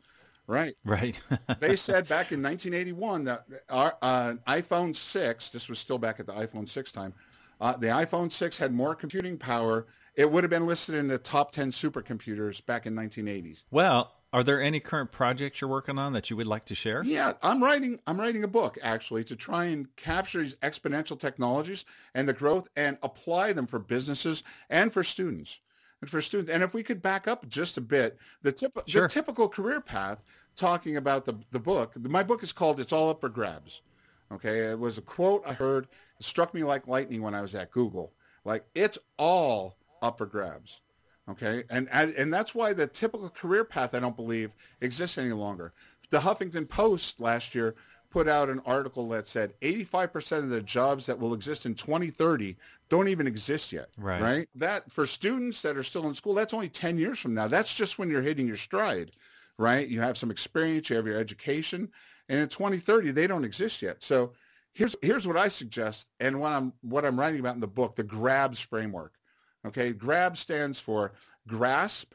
right? 0.47 0.75
Right. 0.85 1.19
they 1.59 1.75
said 1.75 2.07
back 2.07 2.31
in 2.31 2.41
1981 2.41 3.25
that 3.25 3.45
our 3.69 3.97
uh, 4.01 4.33
iPhone 4.47 4.95
6. 4.95 5.49
This 5.49 5.69
was 5.69 5.79
still 5.79 5.97
back 5.97 6.19
at 6.19 6.25
the 6.25 6.33
iPhone 6.33 6.67
6 6.67 6.91
time. 6.91 7.13
Uh, 7.61 7.75
the 7.75 7.87
iPhone 7.87 8.31
6 8.31 8.57
had 8.57 8.73
more 8.73 8.95
computing 8.95 9.37
power. 9.37 9.87
It 10.15 10.29
would 10.29 10.43
have 10.43 10.51
been 10.51 10.65
listed 10.65 10.95
in 10.95 11.07
the 11.07 11.17
top 11.17 11.51
10 11.51 11.71
supercomputers 11.71 12.65
back 12.65 12.85
in 12.85 12.95
1980s. 12.95 13.63
Well, 13.71 14.13
are 14.31 14.43
there 14.43 14.61
any 14.61 14.79
current 14.79 15.11
projects 15.11 15.59
you're 15.59 15.69
working 15.69 15.97
on 15.97 16.13
that 16.13 16.29
you 16.29 16.35
would 16.37 16.47
like 16.47 16.65
to 16.65 16.75
share? 16.75 17.03
Yeah, 17.03 17.33
I'm 17.41 17.63
writing 17.63 17.99
I'm 18.05 18.19
writing 18.19 18.43
a 18.43 18.47
book 18.47 18.77
actually 18.83 19.23
to 19.25 19.35
try 19.35 19.65
and 19.65 19.93
capture 19.95 20.41
these 20.41 20.55
exponential 20.57 21.19
technologies 21.19 21.85
and 22.13 22.27
the 22.27 22.33
growth 22.33 22.67
and 22.75 22.97
apply 23.01 23.53
them 23.53 23.65
for 23.65 23.79
businesses 23.79 24.43
and 24.69 24.91
for 24.93 25.03
students. 25.03 25.59
And 26.01 26.09
for 26.09 26.21
students 26.21 26.51
and 26.51 26.63
if 26.63 26.73
we 26.73 26.83
could 26.83 27.01
back 27.01 27.27
up 27.27 27.47
just 27.49 27.77
a 27.77 27.81
bit, 27.81 28.17
the 28.41 28.51
tip, 28.51 28.77
sure. 28.87 29.03
the 29.03 29.07
typical 29.07 29.49
career 29.49 29.81
path 29.81 30.23
talking 30.55 30.97
about 30.97 31.25
the 31.25 31.35
the 31.51 31.59
book. 31.59 31.97
My 31.97 32.23
book 32.23 32.43
is 32.43 32.53
called 32.53 32.79
It's 32.79 32.93
All 32.93 33.09
Up 33.09 33.21
for 33.21 33.29
Grabs. 33.29 33.81
Okay, 34.31 34.59
it 34.59 34.79
was 34.79 34.97
a 34.99 35.01
quote 35.01 35.43
I 35.45 35.53
heard. 35.53 35.87
It 36.19 36.25
struck 36.25 36.53
me 36.53 36.63
like 36.63 36.87
lightning 36.87 37.23
when 37.23 37.33
I 37.33 37.41
was 37.41 37.55
at 37.55 37.71
Google. 37.71 38.13
Like 38.45 38.63
it's 38.75 38.99
all 39.17 39.75
up 40.01 40.17
for 40.17 40.25
grabs. 40.25 40.81
Okay, 41.29 41.63
and, 41.69 41.87
and 41.89 42.33
that's 42.33 42.55
why 42.55 42.73
the 42.73 42.87
typical 42.87 43.29
career 43.29 43.63
path 43.63 43.93
I 43.93 43.99
don't 43.99 44.15
believe 44.15 44.55
exists 44.81 45.17
any 45.17 45.31
longer. 45.31 45.73
The 46.09 46.19
Huffington 46.19 46.67
Post 46.67 47.19
last 47.19 47.53
year 47.53 47.75
put 48.09 48.27
out 48.27 48.49
an 48.49 48.61
article 48.65 49.07
that 49.09 49.27
said 49.27 49.53
85% 49.61 50.39
of 50.39 50.49
the 50.49 50.61
jobs 50.61 51.05
that 51.05 51.19
will 51.19 51.33
exist 51.33 51.65
in 51.65 51.75
2030 51.75 52.55
don't 52.89 53.07
even 53.07 53.27
exist 53.27 53.71
yet. 53.71 53.89
Right. 53.97 54.21
Right. 54.21 54.49
That 54.55 54.91
for 54.91 55.05
students 55.05 55.61
that 55.61 55.77
are 55.77 55.83
still 55.83 56.07
in 56.07 56.15
school, 56.15 56.33
that's 56.33 56.53
only 56.53 56.69
10 56.69 56.97
years 56.97 57.19
from 57.19 57.35
now. 57.35 57.47
That's 57.47 57.73
just 57.73 57.99
when 57.99 58.09
you're 58.09 58.23
hitting 58.23 58.47
your 58.47 58.57
stride. 58.57 59.11
Right. 59.57 59.87
You 59.87 60.01
have 60.01 60.17
some 60.17 60.31
experience. 60.31 60.89
You 60.89 60.95
have 60.95 61.05
your 61.05 61.19
education, 61.19 61.89
and 62.29 62.39
in 62.39 62.47
2030 62.47 63.11
they 63.11 63.27
don't 63.27 63.43
exist 63.43 63.81
yet. 63.81 64.01
So 64.01 64.31
here's 64.73 64.95
here's 65.01 65.27
what 65.27 65.37
I 65.37 65.49
suggest, 65.49 66.07
and 66.19 66.39
what 66.39 66.53
I'm 66.53 66.73
what 66.81 67.05
I'm 67.05 67.19
writing 67.19 67.41
about 67.41 67.55
in 67.55 67.61
the 67.61 67.67
book, 67.67 67.95
the 67.95 68.03
GRABS 68.03 68.61
framework. 68.61 69.18
Okay, 69.65 69.93
GRAB 69.93 70.37
stands 70.37 70.79
for 70.79 71.11
grasp, 71.47 72.13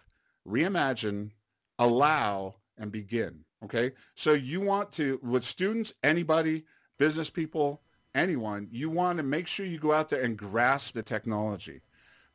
reimagine, 0.49 1.31
allow, 1.79 2.55
and 2.79 2.91
begin. 2.91 3.45
Okay, 3.63 3.93
so 4.15 4.33
you 4.33 4.61
want 4.61 4.91
to, 4.93 5.21
with 5.23 5.45
students, 5.45 5.93
anybody, 6.03 6.65
business 6.99 7.29
people, 7.29 7.83
anyone, 8.15 8.67
you 8.71 8.89
want 8.89 9.19
to 9.19 9.23
make 9.23 9.47
sure 9.47 9.67
you 9.67 9.79
go 9.79 9.93
out 9.93 10.09
there 10.09 10.23
and 10.23 10.39
grasp 10.39 10.95
the 10.95 11.03
technology. 11.03 11.83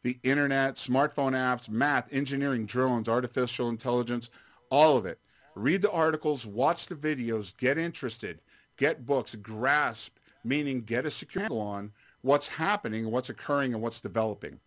The 0.04 0.20
internet, 0.24 0.76
smartphone 0.76 1.34
apps, 1.34 1.70
math, 1.70 2.08
engineering, 2.12 2.66
drones, 2.66 3.10
artificial 3.10 3.70
intelligence, 3.70 4.30
all 4.70 4.96
of 4.96 5.06
it. 5.06 5.20
Read 5.56 5.82
the 5.82 5.92
articles, 5.92 6.46
watch 6.46 6.86
the 6.86 6.96
videos, 6.96 7.56
get 7.58 7.78
interested, 7.78 8.42
get 8.78 9.06
books, 9.06 9.36
grasp, 9.36 10.18
meaning 10.44 10.82
get 10.82 11.06
a 11.06 11.12
secure 11.12 11.44
handle 11.44 11.62
on 11.62 11.92
what's 12.22 12.48
happening, 12.48 13.10
what's 13.10 13.30
occurring, 13.30 13.74
and 13.74 13.82
what's 13.82 14.02
developing 14.02 14.60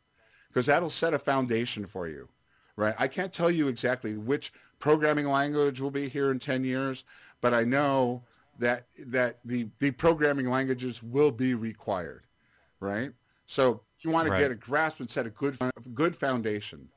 because 0.52 0.66
that'll 0.66 0.90
set 0.90 1.14
a 1.14 1.18
foundation 1.18 1.86
for 1.86 2.08
you, 2.08 2.28
right? 2.76 2.94
I 2.98 3.08
can't 3.08 3.32
tell 3.32 3.50
you 3.50 3.68
exactly 3.68 4.16
which 4.16 4.52
programming 4.78 5.28
language 5.28 5.80
will 5.80 5.90
be 5.90 6.08
here 6.08 6.30
in 6.30 6.38
10 6.38 6.64
years, 6.64 7.04
but 7.40 7.54
I 7.54 7.64
know 7.64 8.22
that 8.58 8.84
that 9.06 9.38
the, 9.44 9.68
the 9.78 9.92
programming 9.92 10.50
languages 10.50 11.02
will 11.02 11.30
be 11.30 11.54
required, 11.54 12.24
right? 12.80 13.12
So 13.46 13.80
you 14.00 14.10
want 14.10 14.26
to 14.26 14.32
right. 14.32 14.40
get 14.40 14.50
a 14.50 14.54
grasp 14.54 15.00
and 15.00 15.08
set 15.08 15.26
a 15.26 15.30
good 15.30 15.56
good 15.94 16.14
foundation. 16.14 16.88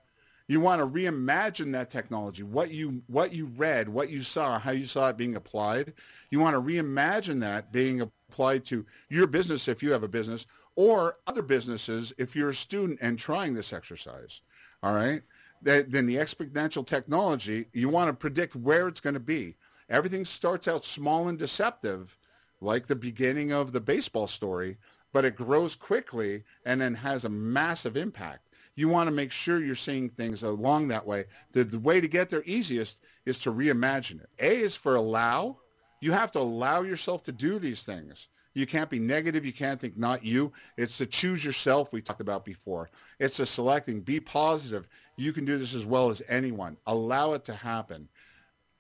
You 0.48 0.60
want 0.60 0.80
to 0.80 0.88
reimagine 0.88 1.72
that 1.72 1.90
technology, 1.90 2.44
what 2.44 2.70
you 2.70 3.02
what 3.08 3.34
you 3.34 3.46
read, 3.46 3.88
what 3.88 4.10
you 4.10 4.22
saw, 4.22 4.60
how 4.60 4.72
you 4.72 4.86
saw 4.86 5.10
it 5.10 5.18
being 5.18 5.38
applied. 5.38 5.94
You 6.30 6.40
want 6.40 6.56
to 6.56 6.62
reimagine 6.62 7.40
that 7.40 7.72
being 7.72 8.02
applied 8.02 8.66
to 8.66 8.86
your 9.10 9.28
business 9.28 9.68
if 9.68 9.82
you 9.82 9.92
have 9.92 10.04
a 10.04 10.08
business 10.08 10.46
or 10.76 11.18
other 11.28 11.42
businesses 11.42 12.14
if 12.18 12.36
you're 12.36 12.50
a 12.50 12.56
student 12.56 13.00
and 13.02 13.18
trying 13.18 13.54
this 13.54 13.74
exercise. 13.74 14.42
All 14.84 14.94
right. 14.94 15.22
Then 15.62 16.06
the 16.06 16.18
exponential 16.18 16.86
technology, 16.86 17.68
you 17.74 17.90
want 17.90 18.10
to 18.10 18.14
predict 18.14 18.56
where 18.56 18.88
it's 18.88 19.00
going 19.00 19.16
to 19.16 19.20
be. 19.20 19.56
Everything 19.90 20.26
starts 20.26 20.68
out 20.68 20.86
small 20.86 21.28
and 21.28 21.40
deceptive, 21.40 22.18
like 22.62 22.86
the 22.86 22.96
beginning 22.96 23.52
of 23.52 23.72
the 23.72 23.80
baseball 23.80 24.28
story, 24.28 24.78
but 25.14 25.26
it 25.26 25.36
grows 25.36 25.76
quickly 25.76 26.44
and 26.66 26.82
then 26.82 26.94
has 26.94 27.26
a 27.26 27.30
massive 27.30 27.96
impact. 27.96 28.50
You 28.76 28.90
want 28.90 29.08
to 29.08 29.16
make 29.16 29.32
sure 29.32 29.64
you're 29.64 29.76
seeing 29.76 30.10
things 30.10 30.44
along 30.44 30.90
that 30.90 31.08
way. 31.08 31.26
The, 31.54 31.64
the 31.64 31.80
way 31.80 32.02
to 32.02 32.08
get 32.08 32.30
there 32.30 32.44
easiest 32.46 32.98
is 33.26 33.40
to 33.40 33.54
reimagine 33.54 34.22
it. 34.22 34.30
A 34.40 34.62
is 34.62 34.76
for 34.76 34.96
allow. 34.96 35.58
You 36.02 36.12
have 36.12 36.32
to 36.32 36.40
allow 36.40 36.82
yourself 36.82 37.24
to 37.24 37.32
do 37.32 37.58
these 37.58 37.84
things 37.84 38.28
You 38.56 38.66
can't 38.66 38.90
be 38.90 39.00
negative. 39.00 39.46
You 39.46 39.54
can't 39.54 39.80
think 39.80 39.98
not 39.98 40.26
you. 40.26 40.52
It's 40.78 40.98
to 40.98 41.06
choose 41.06 41.46
yourself 41.46 41.94
we 41.94 42.02
talked 42.02 42.22
about 42.22 42.44
before. 42.44 42.90
It's 43.20 43.36
to 43.38 43.46
selecting. 43.46 44.02
Be 44.02 44.20
positive. 44.20 44.88
You 45.18 45.32
can 45.34 45.46
do 45.46 45.60
this 45.60 45.76
as 45.76 45.86
well 45.86 46.10
as 46.10 46.24
anyone. 46.28 46.78
Allow 46.88 47.34
it 47.34 47.44
to 47.46 47.54
happen. 47.54 48.08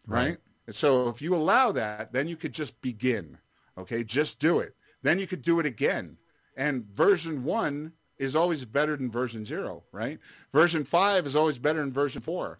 Right? 0.08 0.38
right? 0.66 0.76
So 0.76 1.10
if 1.10 1.22
you 1.22 1.36
allow 1.36 1.72
that, 1.74 2.12
then 2.12 2.28
you 2.28 2.38
could 2.38 2.54
just 2.54 2.82
begin. 2.82 3.38
Okay? 3.78 4.04
Just 4.04 4.40
do 4.40 4.60
it. 4.60 4.74
Then 5.04 5.20
you 5.20 5.28
could 5.28 5.44
do 5.44 5.60
it 5.60 5.66
again. 5.66 6.18
And 6.58 6.86
version 6.86 7.44
one 7.44 7.92
is 8.18 8.36
always 8.36 8.64
better 8.64 8.96
than 8.96 9.12
version 9.12 9.46
zero, 9.46 9.84
right? 9.92 10.20
Version 10.54 10.86
five 10.86 11.26
is 11.26 11.36
always 11.36 11.60
better 11.60 11.80
than 11.80 11.92
version 11.92 12.22
four. 12.22 12.60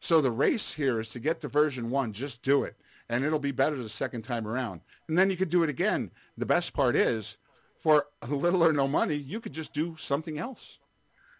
So 0.00 0.20
the 0.20 0.30
race 0.30 0.72
here 0.72 1.00
is 1.00 1.08
to 1.10 1.18
get 1.18 1.40
to 1.40 1.48
version 1.48 1.90
one. 1.90 2.12
Just 2.12 2.42
do 2.42 2.64
it. 2.64 2.76
And 3.12 3.26
it'll 3.26 3.38
be 3.38 3.52
better 3.52 3.76
the 3.76 3.90
second 3.90 4.22
time 4.22 4.48
around. 4.48 4.80
And 5.06 5.18
then 5.18 5.28
you 5.28 5.36
could 5.36 5.50
do 5.50 5.62
it 5.62 5.68
again. 5.68 6.10
The 6.38 6.46
best 6.46 6.72
part 6.72 6.96
is 6.96 7.36
for 7.76 8.06
a 8.22 8.26
little 8.34 8.64
or 8.64 8.72
no 8.72 8.88
money, 8.88 9.16
you 9.16 9.38
could 9.38 9.52
just 9.52 9.74
do 9.74 9.96
something 9.98 10.38
else, 10.38 10.78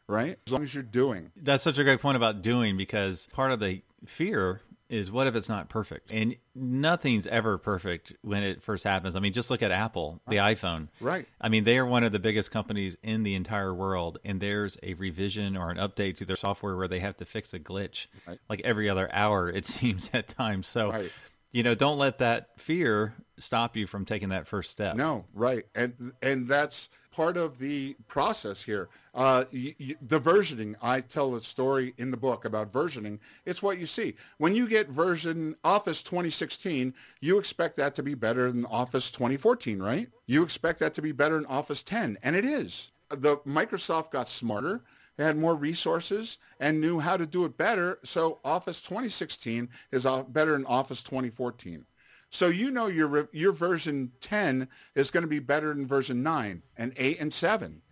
right? 0.07 0.39
As 0.47 0.53
long 0.53 0.65
as 0.65 0.75
you're 0.75 0.83
doing. 0.83 1.33
That's 1.35 1.63
such 1.63 1.79
a 1.79 1.85
great 1.85 2.01
point 2.01 2.17
about 2.17 2.43
doing 2.43 2.77
because 2.77 3.27
part 3.33 3.53
of 3.53 3.61
the 3.61 3.81
fear 4.05 4.61
is 4.91 5.11
what 5.11 5.27
if 5.27 5.35
it's 5.35 5.49
not 5.49 5.71
perfect? 5.71 6.11
And 6.11 6.37
nothing's 6.55 7.27
ever 7.27 7.57
perfect 7.57 8.13
when 8.21 8.43
it 8.43 8.63
first 8.63 8.85
happens. 8.85 9.17
I 9.17 9.21
mean, 9.21 9.33
just 9.33 9.51
look 9.51 9.63
at 9.63 9.73
Apple, 9.73 10.21
the 10.29 10.37
iPhone. 10.37 10.89
Right. 11.01 11.27
I 11.41 11.49
mean, 11.49 11.65
they 11.65 11.79
are 11.79 11.87
one 11.87 12.05
of 12.05 12.13
the 12.13 12.19
biggest 12.19 12.51
companies 12.51 12.95
in 13.03 13.23
the 13.23 13.35
entire 13.35 13.73
world, 13.73 14.19
and 14.23 14.39
there's 14.39 14.77
a 14.83 14.93
revision 14.93 15.57
or 15.57 15.71
an 15.71 15.79
update 15.79 16.17
to 16.17 16.27
their 16.27 16.37
software 16.37 16.77
where 16.77 16.89
they 16.89 17.01
have 17.01 17.17
to 17.17 17.25
fix 17.25 17.55
a 17.55 17.59
glitch 17.59 18.07
right. 18.29 18.39
like 18.51 18.61
every 18.65 18.91
other 18.91 19.09
hour, 19.15 19.49
it 19.49 19.65
seems 19.67 20.11
at 20.13 20.29
times. 20.29 20.67
So, 20.67 20.91
right. 20.91 21.13
You 21.53 21.63
know, 21.63 21.75
don't 21.75 21.99
let 21.99 22.19
that 22.19 22.49
fear 22.59 23.15
stop 23.39 23.77
you 23.77 23.87
from 23.87 24.05
taking 24.05 24.31
that 24.31 24.47
first 24.47 24.71
step. 24.71 24.97
No, 24.97 25.25
right. 25.35 25.65
And 25.75 26.13
and 26.23 26.49
that's 26.49 26.89
part 27.13 27.37
of 27.37 27.59
the 27.59 27.95
process 28.09 28.63
here. 28.63 28.89
Uh, 29.15 29.45
the 29.53 30.19
versioning, 30.19 30.75
I 30.81 31.03
tell 31.03 31.35
a 31.35 31.43
story 31.43 31.93
in 31.99 32.11
the 32.11 32.17
book 32.17 32.47
about 32.47 32.73
versioning. 32.73 33.19
It's 33.45 33.63
what 33.63 33.79
you 33.79 33.85
see. 33.85 34.15
When 34.39 34.55
you 34.55 34.67
get 34.67 34.89
version 34.89 35.55
Office 35.63 36.03
2016, 36.03 36.95
you 37.21 37.39
expect 37.39 37.77
that 37.77 37.95
to 37.97 38.03
be 38.03 38.15
better 38.15 38.51
than 38.51 38.65
Office 38.65 39.11
2014, 39.11 39.81
right? 39.81 40.09
You 40.27 40.43
expect 40.43 40.79
that 40.79 40.95
to 40.95 41.03
be 41.03 41.13
better 41.13 41.35
than 41.35 41.47
Office 41.47 41.83
10, 41.83 42.19
and 42.23 42.35
it 42.35 42.47
is. 42.47 42.91
The 43.11 43.37
Microsoft 43.39 44.11
got 44.11 44.29
smarter. 44.31 44.83
They 45.17 45.25
had 45.25 45.37
more 45.37 45.55
resources 45.55 46.39
and 46.59 46.81
knew 46.81 46.99
how 46.99 47.17
to 47.17 47.27
do 47.27 47.45
it 47.45 47.57
better. 47.57 47.99
So 48.05 48.39
Office 48.45 48.81
2016 48.81 49.69
is 49.91 50.07
better 50.29 50.53
than 50.53 50.65
Office 50.67 51.03
2014. 51.03 51.85
So 52.31 52.49
you 52.49 52.71
know 52.71 52.87
your 52.87 53.29
your 53.33 53.53
version 53.53 54.11
10 54.23 54.67
is 54.95 55.11
going 55.11 55.23
to 55.23 55.29
be 55.29 55.39
better 55.39 55.75
than 55.75 55.87
version 55.87 56.23
9 56.23 56.63
and 56.79 56.93
8 56.97 57.21
and 57.21 57.33
7. 57.33 57.83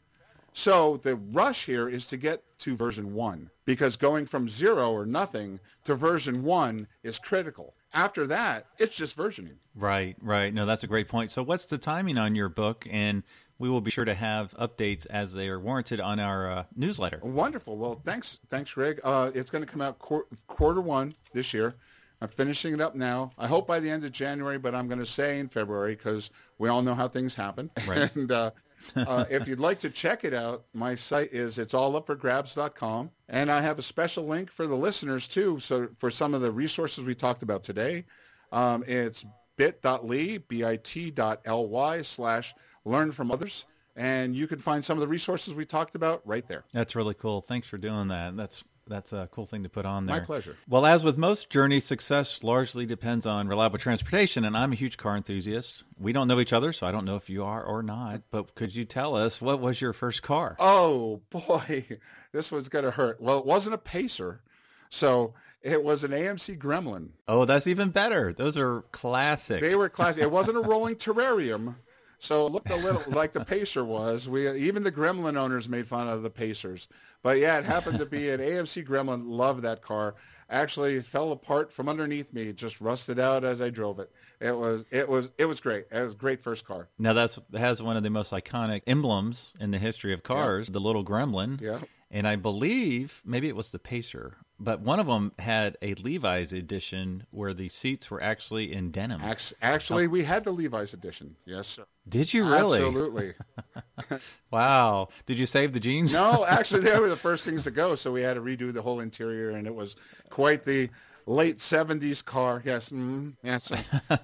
So 0.53 0.97
the 0.97 1.17
rush 1.17 1.67
here 1.67 1.89
is 1.89 2.07
to 2.07 2.17
get 2.17 2.43
to 2.61 2.75
version 2.75 3.15
1 3.15 3.51
because 3.67 3.97
going 3.97 4.27
from 4.27 4.49
0 4.49 4.91
or 4.91 5.07
nothing 5.07 5.61
to 5.85 5.95
version 5.95 6.43
1 6.43 6.89
is 7.03 7.19
critical. 7.19 7.75
After 7.93 8.27
that, 8.29 8.67
it's 8.79 8.97
just 8.97 9.17
versioning. 9.17 9.57
Right, 9.75 10.17
right. 10.21 10.55
No, 10.55 10.65
that's 10.65 10.85
a 10.85 10.89
great 10.89 11.09
point. 11.09 11.31
So 11.31 11.43
what's 11.43 11.67
the 11.67 11.79
timing 11.79 12.19
on 12.19 12.35
your 12.35 12.49
book 12.49 12.87
and 12.91 13.23
we 13.61 13.69
will 13.69 13.83
be 13.83 13.91
sure 13.91 14.07
to 14.07 14.15
have 14.15 14.53
updates 14.55 15.07
as 15.11 15.35
they 15.35 15.47
are 15.49 15.61
warranted 15.61 16.01
on 16.01 16.19
our 16.19 16.51
uh, 16.51 16.65
newsletter. 16.75 17.21
Wonderful. 17.23 17.77
Well, 17.77 18.01
thanks, 18.07 18.39
thanks, 18.49 18.73
Greg. 18.73 19.01
Uh, 19.05 19.31
it's 19.35 19.51
going 19.51 19.63
to 19.63 19.71
come 19.71 19.83
out 19.83 19.99
qu- 19.99 20.27
quarter 20.49 20.81
one 20.81 21.15
this 21.35 21.53
year. 21.53 21.75
I'm 22.23 22.29
finishing 22.29 22.73
it 22.73 22.81
up 22.81 22.95
now. 22.95 23.33
I 23.39 23.47
hope 23.47 23.67
by 23.67 23.79
the 23.79 23.91
end 23.91 24.05
of 24.05 24.13
January, 24.13 24.59
but 24.59 24.75
I'm 24.75 24.89
going 24.89 24.99
to 24.99 25.07
say 25.07 25.39
in 25.39 25.49
February 25.49 25.95
because 25.95 26.31
we 26.59 26.71
all 26.71 26.81
know 26.81 26.95
how 26.95 27.07
things 27.07 27.35
happen. 27.35 27.71
Right. 27.87 28.15
and 28.17 28.33
uh, 28.33 28.51
uh, 28.97 29.27
if 29.29 29.47
you'd 29.47 29.61
like 29.61 29.79
to 29.81 29.91
check 29.91 30.25
it 30.25 30.33
out, 30.33 30.65
my 30.73 30.95
site 30.95 31.33
is 31.33 31.59
it's 31.59 31.75
all 31.75 31.97
up 31.97 32.07
for 32.07 32.17
grabs.com. 32.17 33.11
And 33.29 33.53
I 33.53 33.61
have 33.61 33.79
a 33.79 33.83
special 33.83 34.25
link 34.25 34.51
for 34.51 34.67
the 34.67 34.75
listeners 34.75 35.29
too. 35.29 35.59
So 35.59 35.89
for 35.99 36.11
some 36.11 36.33
of 36.33 36.41
the 36.41 36.51
resources 36.51 37.05
we 37.05 37.15
talked 37.15 37.43
about 37.43 37.63
today, 37.63 38.07
um, 38.53 38.85
it's 38.87 39.27
bit.ly, 39.57 40.39
bit.ly 40.49 42.03
slash 42.03 42.55
learn 42.85 43.13
from 43.13 43.31
others. 43.31 43.67
And 43.97 44.35
you 44.35 44.47
can 44.47 44.59
find 44.59 44.85
some 44.85 44.97
of 44.97 45.01
the 45.01 45.09
resources 45.09 45.53
we 45.53 45.65
talked 45.67 45.95
about 45.95 46.23
right 46.25 46.47
there. 46.47 46.65
That's 46.73 46.95
really 46.95 47.15
cool. 47.15 47.41
Thanks 47.41 47.69
for 47.69 47.77
doing 47.77 48.09
that. 48.09 48.37
That's 48.37 48.65
that's 48.87 49.13
a 49.13 49.29
cool 49.31 49.47
thing 49.47 49.63
to 49.63 49.69
put 49.69 49.87
on 49.87 50.07
there. 50.07 50.21
My 50.21 50.25
pleasure. 50.27 50.57
Well, 50.69 50.85
as 50.85 51.05
with 51.05 51.17
most 51.17 51.49
journeys, 51.49 51.85
success 51.85 52.43
largely 52.43 52.87
depends 52.87 53.25
on 53.25 53.47
reliable 53.47 53.79
transportation, 53.79 54.45
and 54.45 54.57
I'm 54.57 54.73
a 54.73 54.77
huge 54.77 54.97
car 54.97 55.17
enthusiast. 55.17 55.85
We 55.99 56.13
don't 56.13 56.27
know 56.27 56.41
each 56.41 56.53
other, 56.53 56.73
so 56.73 56.87
I 56.87 56.91
don't 56.91 57.05
know 57.05 57.17
if 57.17 57.31
you 57.31 57.45
are 57.45 57.63
or 57.63 57.83
not. 57.83 58.23
But 58.31 58.55
could 58.57 58.75
you 58.75 58.85
tell 58.85 59.15
us 59.15 59.41
what 59.41 59.61
was 59.61 59.81
your 59.81 59.93
first 59.93 60.23
car? 60.23 60.57
Oh 60.59 61.21
boy, 61.31 61.87
this 62.33 62.51
one's 62.51 62.69
gonna 62.69 62.91
hurt. 62.91 63.21
Well, 63.21 63.39
it 63.39 63.47
wasn't 63.47 63.75
a 63.75 63.79
Pacer, 63.79 64.41
so 64.89 65.35
it 65.63 65.83
was 65.83 66.05
an 66.05 66.11
AMC 66.11 66.59
Gremlin. 66.59 67.11
Oh, 67.29 67.45
that's 67.45 67.67
even 67.67 67.91
better. 67.91 68.33
Those 68.33 68.57
are 68.59 68.83
classic. 68.93 69.61
They 69.61 69.77
were 69.77 69.89
classic. 69.89 70.23
It 70.23 70.31
wasn't 70.31 70.59
a 70.59 70.63
rolling 70.69 70.97
terrarium. 70.97 71.77
So 72.21 72.47
it 72.47 72.53
looked 72.53 72.71
a 72.71 72.77
little 72.77 73.03
like 73.09 73.33
the 73.33 73.45
Pacer 73.45 73.85
was. 73.85 74.29
We 74.29 74.49
even 74.51 74.83
the 74.83 74.93
Gremlin 74.93 75.37
owners 75.37 75.69
made 75.69 75.89
fun 75.89 76.07
of 76.07 76.23
the 76.23 76.31
Pacers. 76.31 76.87
But 77.23 77.39
yeah, 77.39 77.59
it 77.59 77.65
happened 77.65 77.99
to 77.99 78.07
be 78.07 78.29
an 78.29 78.41
AMC 78.41 78.87
Gremlin. 78.87 79.23
Loved 79.27 79.63
that 79.63 79.81
car. 79.81 80.15
Actually, 80.51 81.01
fell 81.01 81.33
apart 81.33 81.73
from 81.73 81.89
underneath 81.89 82.33
me. 82.33 82.53
Just 82.53 82.81
rusted 82.81 83.19
out 83.19 83.43
as 83.43 83.63
I 83.63 83.71
drove 83.71 83.99
it. 84.01 84.11
It 84.39 84.55
was 84.57 84.85
it 84.91 85.09
was 85.09 85.33
it 85.39 85.47
was 85.47 85.61
great. 85.61 85.87
It 85.91 86.03
was 86.03 86.15
great 86.15 86.41
first 86.41 86.67
car. 86.67 86.89
Now 86.99 87.15
that's 87.15 87.39
has 87.57 87.83
one 87.83 87.97
of 87.97 88.03
the 88.03 88.11
most 88.11 88.33
iconic 88.33 88.83
emblems 88.87 89.55
in 89.59 89.71
the 89.71 89.79
history 89.79 90.13
of 90.13 90.23
cars, 90.23 90.69
yeah. 90.69 90.75
the 90.75 90.81
little 90.81 91.05
Gremlin. 91.05 91.59
Yeah. 91.61 91.79
And 92.11 92.27
I 92.27 92.37
believe 92.37 93.23
maybe 93.25 93.49
it 93.49 93.57
was 93.57 93.71
the 93.71 93.79
Pacer 93.79 94.39
but 94.61 94.81
one 94.81 95.01
of 95.01 95.07
them 95.07 95.33
had 95.39 95.79
a 95.81 95.95
Levi's 95.95 96.53
edition 96.53 97.27
where 97.31 97.55
the 97.55 97.71
seats 97.71 98.11
were 98.11 98.23
actually 98.23 98.73
in 98.73 98.91
denim. 98.91 99.23
Actually, 99.63 100.07
we 100.07 100.23
had 100.23 100.45
the 100.45 100.51
Levi's 100.51 100.93
edition. 100.93 101.35
Yes, 101.47 101.67
sir. 101.67 101.87
Did 102.07 102.35
you 102.35 102.45
really? 102.45 102.81
Absolutely. 102.81 103.35
wow. 104.51 105.09
Did 105.25 105.39
you 105.39 105.47
save 105.47 105.73
the 105.73 105.81
jeans? 105.81 106.13
no, 106.13 106.45
actually, 106.45 106.83
they 106.83 106.99
were 107.01 107.09
the 107.09 107.17
first 107.17 107.45
things 107.45 107.65
to 107.65 107.71
go, 107.71 107.95
so 107.95 108.13
we 108.13 108.21
had 108.21 108.35
to 108.35 108.43
redo 108.43 108.71
the 108.71 108.83
whole 108.83 109.01
interior, 109.01 109.51
and 109.51 109.67
it 109.67 109.75
was 109.75 109.97
quite 110.29 110.63
the 110.65 110.91
late 111.27 111.59
70s 111.59 112.25
car. 112.25 112.63
Yes. 112.65 112.91
Mm, 112.91 113.35
yes. 113.43 113.73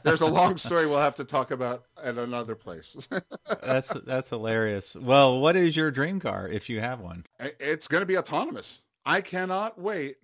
There's 0.02 0.20
a 0.20 0.26
long 0.26 0.56
story 0.56 0.86
we'll 0.86 0.98
have 0.98 1.14
to 1.16 1.24
talk 1.24 1.50
about 1.50 1.84
at 2.02 2.18
another 2.18 2.54
place. 2.54 3.08
that's 3.62 3.88
that's 4.06 4.28
hilarious. 4.28 4.94
Well, 4.94 5.40
what 5.40 5.56
is 5.56 5.76
your 5.76 5.90
dream 5.90 6.20
car 6.20 6.48
if 6.48 6.68
you 6.68 6.80
have 6.80 7.00
one? 7.00 7.24
It's 7.40 7.88
going 7.88 8.02
to 8.02 8.06
be 8.06 8.18
autonomous. 8.18 8.80
I 9.04 9.20
cannot 9.20 9.80
wait 9.80 10.16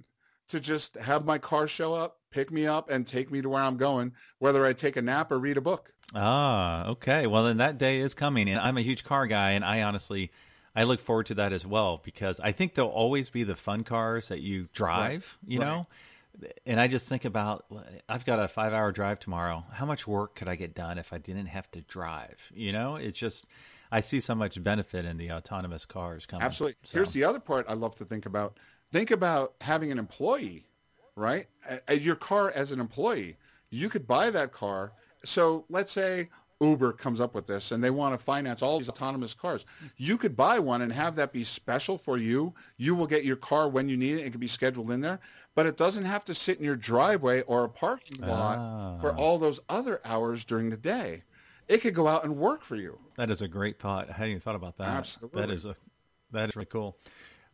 to 0.49 0.61
just 0.61 0.97
have 0.97 1.25
my 1.25 1.39
car 1.39 1.67
show 1.69 1.95
up, 1.95 2.19
pick 2.31 2.51
me 2.51 2.67
up, 2.67 2.91
and 2.91 3.07
take 3.07 3.31
me 3.31 3.41
to 3.41 3.49
where 3.49 3.63
I'm 3.63 3.77
going, 3.77 4.13
whether 4.39 4.67
I 4.67 4.73
take 4.73 4.97
a 4.97 5.03
nap 5.03 5.31
or 5.31 5.39
read 5.39 5.57
a 5.57 5.61
book. 5.61 5.93
Ah, 6.15 6.89
okay. 6.89 7.27
Well, 7.27 7.45
then 7.45 7.59
that 7.59 7.79
day 7.79 8.01
is 8.01 8.13
coming, 8.13 8.49
and 8.49 8.61
I'm 8.61 8.77
a 8.77 8.83
huge 8.83 9.05
car 9.05 9.27
guy, 9.27 9.53
and 9.53 9.65
I 9.65 9.83
honestly, 9.83 10.31
I 10.75 10.85
look 10.85 11.01
forward 11.01 11.27
to 11.27 11.35
that 11.37 11.53
as 11.53 11.67
well 11.67 12.01
because 12.05 12.41
I 12.41 12.53
think 12.53 12.75
there'll 12.75 12.91
always 12.91 13.31
be 13.31 13.45
the 13.45 13.57
fun 13.57 13.85
cars 13.85 14.29
that 14.29 14.41
you 14.41 14.67
drive, 14.75 15.39
right. 15.43 15.53
you 15.53 15.61
right. 15.61 15.69
And 16.67 16.81
I 16.81 16.89
just 16.89 17.09
think 17.09 17.25
about 17.25 17.67
I've 18.09 18.25
got 18.25 18.41
a 18.41 18.49
five 18.49 18.73
hour 18.73 18.93
drive 18.93 19.21
tomorrow. 19.21 19.65
How 19.73 19.87
much 19.87 20.07
work 20.07 20.35
could 20.35 20.49
I 20.49 20.57
get 20.57 20.75
done 20.75 20.99
if 20.99 21.13
I 21.13 21.19
didn't 21.19 21.47
have 21.47 21.71
to 21.73 21.81
drive? 21.83 22.51
You 22.55 22.73
know, 22.73 22.97
it's 22.97 23.19
just 23.19 23.47
I 23.91 24.01
see 24.01 24.21
so 24.21 24.35
much 24.35 24.63
benefit 24.63 25.05
in 25.05 25.19
the 25.19 25.33
autonomous 25.33 25.85
cars 25.85 26.25
coming. 26.25 26.45
Absolutely. 26.45 26.77
So. 26.85 26.99
Here's 26.99 27.13
the 27.13 27.25
other 27.25 27.41
part 27.41 27.67
I 27.69 27.75
love 27.75 27.95
to 27.97 28.05
think 28.05 28.27
about 28.27 28.59
think 28.91 29.11
about 29.11 29.55
having 29.61 29.93
an 29.93 29.99
employee, 29.99 30.67
right? 31.17 31.47
Your 31.91 32.17
car 32.17 32.51
as 32.53 32.73
an 32.73 32.81
employee. 32.81 33.37
You 33.71 33.89
could 33.89 34.07
buy 34.07 34.31
that 34.31 34.53
car. 34.53 34.93
So 35.25 35.65
let's 35.69 35.93
say 35.93 36.29
Uber 36.61 36.93
comes 36.93 37.21
up 37.21 37.35
with 37.35 37.47
this 37.47 37.73
and 37.73 37.83
they 37.83 37.91
want 37.91 38.15
to 38.15 38.19
finance 38.25 38.63
all 38.63 38.79
these 38.79 38.89
autonomous 38.89 39.35
cars. 39.35 39.67
You 39.97 40.17
could 40.17 40.37
buy 40.37 40.59
one 40.59 40.83
and 40.83 40.93
have 40.93 41.17
that 41.17 41.33
be 41.33 41.45
special 41.45 41.99
for 41.99 42.19
you. 42.19 42.55
You 42.77 42.95
will 42.95 43.07
get 43.07 43.25
your 43.25 43.37
car 43.37 43.69
when 43.69 43.89
you 43.89 43.97
need 43.97 44.19
it. 44.19 44.27
It 44.27 44.31
can 44.31 44.41
be 44.41 44.47
scheduled 44.47 44.91
in 44.91 45.01
there, 45.01 45.21
but 45.55 45.67
it 45.67 45.77
doesn't 45.77 46.05
have 46.05 46.25
to 46.27 46.35
sit 46.35 46.59
in 46.59 46.65
your 46.65 46.77
driveway 46.77 47.43
or 47.43 47.65
a 47.65 47.69
parking 47.69 48.19
lot 48.27 48.59
ah. 48.59 48.99
for 48.99 49.15
all 49.15 49.39
those 49.39 49.61
other 49.69 50.01
hours 50.05 50.45
during 50.45 50.71
the 50.71 50.77
day. 50.77 51.23
It 51.69 51.79
could 51.79 51.95
go 51.95 52.09
out 52.09 52.25
and 52.25 52.37
work 52.37 52.65
for 52.65 52.77
you. 52.77 52.99
That 53.17 53.31
is 53.31 53.41
a 53.41 53.49
great 53.49 53.79
thought. 53.79 54.09
I 54.11 54.13
hadn't 54.13 54.31
even 54.31 54.41
thought 54.41 54.57
about 54.57 54.79
that. 54.79 54.89
Absolutely. 54.89 55.41
That 55.41 55.51
is 55.51 55.65
a 55.65 55.77
that 56.33 56.49
is 56.49 56.57
really 56.57 56.67
cool. 56.67 56.97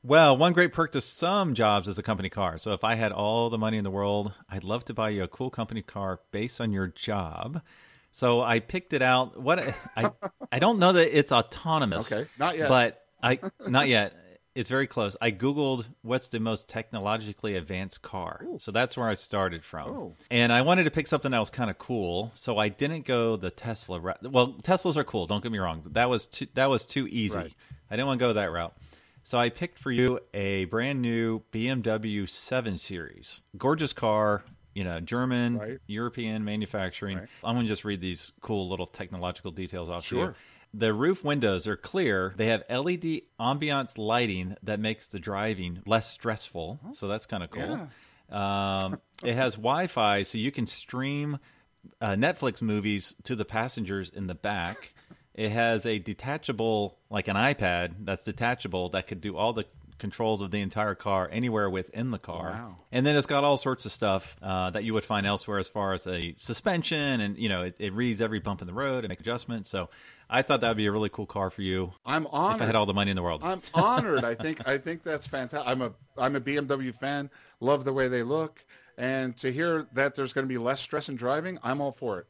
Well, 0.02 0.36
one 0.36 0.52
great 0.52 0.72
perk 0.72 0.92
to 0.92 1.00
some 1.00 1.54
jobs 1.54 1.88
is 1.88 1.98
a 1.98 2.02
company 2.02 2.28
car. 2.28 2.56
So 2.58 2.72
if 2.72 2.84
I 2.84 2.94
had 2.94 3.10
all 3.10 3.50
the 3.50 3.58
money 3.58 3.78
in 3.78 3.84
the 3.84 3.90
world, 3.90 4.32
I'd 4.48 4.62
love 4.62 4.84
to 4.86 4.94
buy 4.94 5.10
you 5.10 5.24
a 5.24 5.28
cool 5.28 5.50
company 5.50 5.82
car 5.82 6.20
based 6.30 6.60
on 6.60 6.72
your 6.72 6.86
job. 6.86 7.62
So 8.10 8.40
I 8.40 8.60
picked 8.60 8.92
it 8.92 9.02
out. 9.02 9.40
What 9.40 9.74
I 9.96 10.12
I 10.50 10.58
don't 10.60 10.78
know 10.78 10.92
that 10.92 11.16
it's 11.16 11.32
autonomous. 11.32 12.10
Okay, 12.10 12.28
not 12.38 12.56
yet. 12.56 12.68
But 12.68 13.02
I 13.22 13.40
not 13.66 13.88
yet. 13.88 14.14
It's 14.58 14.68
very 14.68 14.88
close. 14.88 15.16
I 15.20 15.30
Googled 15.30 15.86
what's 16.02 16.30
the 16.30 16.40
most 16.40 16.66
technologically 16.66 17.54
advanced 17.54 18.02
car. 18.02 18.44
So 18.58 18.72
that's 18.72 18.96
where 18.96 19.08
I 19.08 19.14
started 19.14 19.64
from. 19.64 19.88
Oh. 19.88 20.14
And 20.32 20.52
I 20.52 20.62
wanted 20.62 20.82
to 20.82 20.90
pick 20.90 21.06
something 21.06 21.30
that 21.30 21.38
was 21.38 21.48
kind 21.48 21.70
of 21.70 21.78
cool. 21.78 22.32
So 22.34 22.58
I 22.58 22.68
didn't 22.68 23.06
go 23.06 23.36
the 23.36 23.52
Tesla 23.52 24.00
route. 24.00 24.18
Well, 24.28 24.54
Teslas 24.54 24.96
are 24.96 25.04
cool. 25.04 25.28
Don't 25.28 25.44
get 25.44 25.52
me 25.52 25.58
wrong. 25.58 25.84
That 25.92 26.10
was 26.10 26.26
too, 26.26 26.48
that 26.54 26.68
was 26.68 26.84
too 26.84 27.06
easy. 27.06 27.38
Right. 27.38 27.54
I 27.88 27.94
didn't 27.94 28.08
want 28.08 28.18
to 28.18 28.26
go 28.26 28.32
that 28.32 28.50
route. 28.50 28.76
So 29.22 29.38
I 29.38 29.48
picked 29.48 29.78
for 29.78 29.92
you 29.92 30.18
a 30.34 30.64
brand 30.64 31.02
new 31.02 31.42
BMW 31.52 32.28
7 32.28 32.78
Series. 32.78 33.40
Gorgeous 33.56 33.92
car, 33.92 34.42
you 34.74 34.82
know, 34.82 34.98
German, 34.98 35.58
Right. 35.58 35.78
European 35.86 36.44
manufacturing. 36.44 37.18
Right. 37.18 37.28
I'm 37.44 37.54
going 37.54 37.66
to 37.66 37.70
just 37.70 37.84
read 37.84 38.00
these 38.00 38.32
cool 38.40 38.68
little 38.68 38.86
technological 38.86 39.52
details 39.52 39.88
off 39.88 40.08
to 40.08 40.16
you. 40.16 40.22
Sure. 40.22 40.34
The 40.74 40.92
roof 40.92 41.24
windows 41.24 41.66
are 41.66 41.76
clear. 41.76 42.34
They 42.36 42.46
have 42.48 42.62
LED 42.68 43.22
ambiance 43.40 43.96
lighting 43.96 44.56
that 44.62 44.78
makes 44.78 45.08
the 45.08 45.18
driving 45.18 45.82
less 45.86 46.10
stressful. 46.10 46.78
So 46.94 47.08
that's 47.08 47.26
kind 47.26 47.42
of 47.42 47.50
cool. 47.50 47.88
Um, 48.36 49.00
it 49.24 49.34
has 49.34 49.54
Wi 49.54 49.86
Fi, 49.86 50.22
so 50.22 50.38
you 50.38 50.52
can 50.52 50.66
stream 50.66 51.38
uh, 52.00 52.08
Netflix 52.10 52.60
movies 52.60 53.14
to 53.24 53.34
the 53.34 53.44
passengers 53.44 54.10
in 54.10 54.26
the 54.26 54.34
back. 54.34 54.94
It 55.34 55.50
has 55.50 55.86
a 55.86 55.98
detachable, 55.98 56.98
like 57.10 57.28
an 57.28 57.36
iPad 57.36 57.94
that's 58.00 58.24
detachable 58.24 58.90
that 58.90 59.06
could 59.06 59.20
do 59.20 59.36
all 59.36 59.52
the 59.52 59.64
controls 59.98 60.42
of 60.42 60.50
the 60.50 60.60
entire 60.60 60.94
car 60.94 61.28
anywhere 61.30 61.68
within 61.68 62.10
the 62.10 62.18
car. 62.18 62.50
Wow. 62.50 62.76
And 62.92 63.04
then 63.04 63.16
it's 63.16 63.26
got 63.26 63.44
all 63.44 63.56
sorts 63.56 63.84
of 63.84 63.92
stuff 63.92 64.36
uh, 64.42 64.70
that 64.70 64.84
you 64.84 64.94
would 64.94 65.04
find 65.04 65.26
elsewhere 65.26 65.58
as 65.58 65.68
far 65.68 65.92
as 65.92 66.06
a 66.06 66.34
suspension 66.36 67.20
and, 67.20 67.36
you 67.36 67.48
know, 67.48 67.62
it, 67.62 67.76
it 67.78 67.92
reads 67.92 68.20
every 68.20 68.38
bump 68.38 68.60
in 68.60 68.66
the 68.66 68.72
road 68.72 69.04
and 69.04 69.08
makes 69.08 69.22
adjustments. 69.22 69.70
So 69.70 69.90
I 70.30 70.42
thought 70.42 70.60
that 70.60 70.68
would 70.68 70.76
be 70.76 70.86
a 70.86 70.92
really 70.92 71.08
cool 71.08 71.26
car 71.26 71.50
for 71.50 71.62
you 71.62 71.92
I'm 72.04 72.26
honored. 72.26 72.56
if 72.56 72.62
I 72.62 72.66
had 72.66 72.76
all 72.76 72.86
the 72.86 72.94
money 72.94 73.10
in 73.10 73.16
the 73.16 73.22
world. 73.22 73.40
I'm 73.42 73.62
honored. 73.74 74.24
I 74.24 74.34
think 74.42 74.66
I 74.68 74.78
think 74.78 75.02
that's 75.02 75.26
fantastic. 75.26 75.68
I'm 75.68 75.82
a 75.82 75.92
I'm 76.16 76.36
a 76.36 76.40
BMW 76.40 76.94
fan. 76.94 77.30
Love 77.60 77.84
the 77.84 77.92
way 77.92 78.08
they 78.08 78.22
look, 78.22 78.64
and 78.96 79.36
to 79.38 79.52
hear 79.52 79.86
that 79.92 80.14
there's 80.14 80.32
going 80.32 80.44
to 80.44 80.48
be 80.48 80.58
less 80.58 80.80
stress 80.80 81.08
in 81.08 81.16
driving, 81.16 81.58
I'm 81.62 81.80
all 81.80 81.92
for 81.92 82.18
it. 82.18 82.26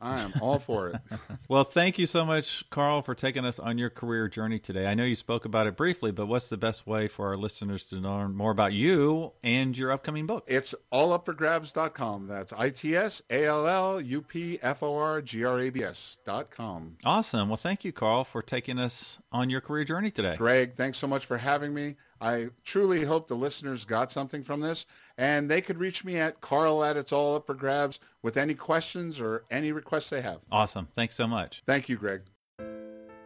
I 0.00 0.20
am 0.20 0.32
all 0.40 0.58
for 0.58 0.88
it. 0.88 0.96
Well, 1.48 1.64
thank 1.64 1.98
you 1.98 2.04
so 2.04 2.26
much, 2.26 2.68
Carl, 2.68 3.00
for 3.00 3.14
taking 3.14 3.46
us 3.46 3.58
on 3.58 3.78
your 3.78 3.88
career 3.88 4.28
journey 4.28 4.58
today. 4.58 4.86
I 4.86 4.92
know 4.92 5.04
you 5.04 5.16
spoke 5.16 5.46
about 5.46 5.66
it 5.66 5.78
briefly, 5.78 6.12
but 6.12 6.26
what's 6.26 6.48
the 6.48 6.58
best 6.58 6.86
way 6.86 7.08
for 7.08 7.28
our 7.28 7.38
listeners 7.38 7.86
to 7.86 7.96
learn 7.96 8.34
more 8.34 8.50
about 8.50 8.74
you 8.74 9.32
and 9.42 9.76
your 9.76 9.90
upcoming 9.90 10.26
book? 10.26 10.44
It's 10.46 10.74
allupforgrabs.com. 10.92 12.26
That's 12.26 12.52
I 12.52 12.70
T 12.70 12.96
S 12.96 13.22
A 13.30 13.46
L 13.46 13.66
L 13.66 14.00
U 14.00 14.20
P 14.20 14.58
F 14.60 14.82
O 14.82 14.96
R 14.96 15.22
G 15.22 15.44
R 15.44 15.60
A 15.60 15.70
B 15.70 15.82
S 15.82 16.18
dot 16.26 16.50
com. 16.50 16.96
Awesome. 17.04 17.48
Well, 17.48 17.56
thank 17.56 17.82
you, 17.84 17.92
Carl, 17.92 18.24
for 18.24 18.42
taking 18.42 18.78
us 18.78 19.18
on 19.32 19.48
your 19.50 19.60
career 19.60 19.84
journey 19.84 20.10
today. 20.10 20.36
Greg, 20.36 20.74
thanks 20.74 20.98
so 20.98 21.06
much 21.06 21.26
for 21.26 21.38
having 21.38 21.72
me. 21.72 21.96
I 22.20 22.48
truly 22.64 23.04
hope 23.04 23.28
the 23.28 23.36
listeners 23.36 23.84
got 23.84 24.10
something 24.10 24.42
from 24.42 24.60
this, 24.60 24.86
and 25.18 25.50
they 25.50 25.60
could 25.60 25.78
reach 25.78 26.04
me 26.04 26.16
at 26.18 26.40
Carl 26.40 26.82
at 26.84 26.96
It's 26.96 27.12
All 27.12 27.36
Up 27.36 27.46
for 27.46 27.54
Grabs 27.54 28.00
with 28.22 28.36
any 28.36 28.54
questions 28.54 29.20
or 29.20 29.44
any 29.50 29.72
requests 29.72 30.08
they 30.08 30.22
have. 30.22 30.40
Awesome. 30.50 30.88
Thanks 30.94 31.16
so 31.16 31.26
much. 31.26 31.62
Thank 31.66 31.88
you, 31.88 31.96
Greg. 31.96 32.22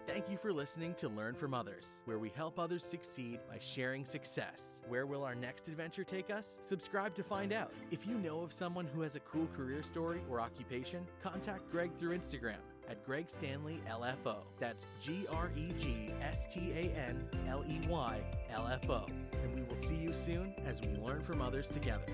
Thank 0.06 0.28
you 0.28 0.36
for 0.36 0.52
listening 0.52 0.94
to 0.94 1.08
Learn 1.08 1.34
from 1.34 1.54
Others, 1.54 1.86
where 2.04 2.18
we 2.18 2.28
help 2.30 2.58
others 2.58 2.84
succeed 2.84 3.40
by 3.48 3.58
sharing 3.58 4.04
success. 4.04 4.80
Where 4.88 5.06
will 5.06 5.24
our 5.24 5.34
next 5.34 5.68
adventure 5.68 6.04
take 6.04 6.30
us? 6.30 6.58
Subscribe 6.60 7.14
to 7.14 7.22
find 7.22 7.52
out. 7.52 7.72
If 7.90 8.06
you 8.06 8.18
know 8.18 8.40
of 8.40 8.52
someone 8.52 8.86
who 8.86 9.00
has 9.02 9.16
a 9.16 9.20
cool 9.20 9.48
career 9.56 9.82
story 9.82 10.20
or 10.28 10.40
occupation, 10.40 11.06
contact 11.22 11.70
Greg 11.70 11.92
through 11.98 12.16
Instagram 12.18 12.58
at 12.88 13.04
Greg 13.04 13.28
Stanley 13.28 13.80
LFO. 13.88 14.36
That's 14.58 14.86
G 15.02 15.26
R 15.32 15.50
E 15.56 15.72
G 15.78 16.10
S 16.20 16.46
T 16.52 16.72
A 16.72 16.98
N 16.98 17.24
L 17.48 17.64
E 17.68 17.80
Y 17.88 18.20
L 18.52 18.68
F 18.68 18.88
O. 18.90 19.06
And 19.42 19.54
we 19.54 19.62
will 19.62 19.76
see 19.76 19.94
you 19.94 20.12
soon 20.12 20.54
as 20.66 20.80
we 20.80 20.96
learn 20.96 21.22
from 21.22 21.40
others 21.40 21.68
together. 21.68 22.04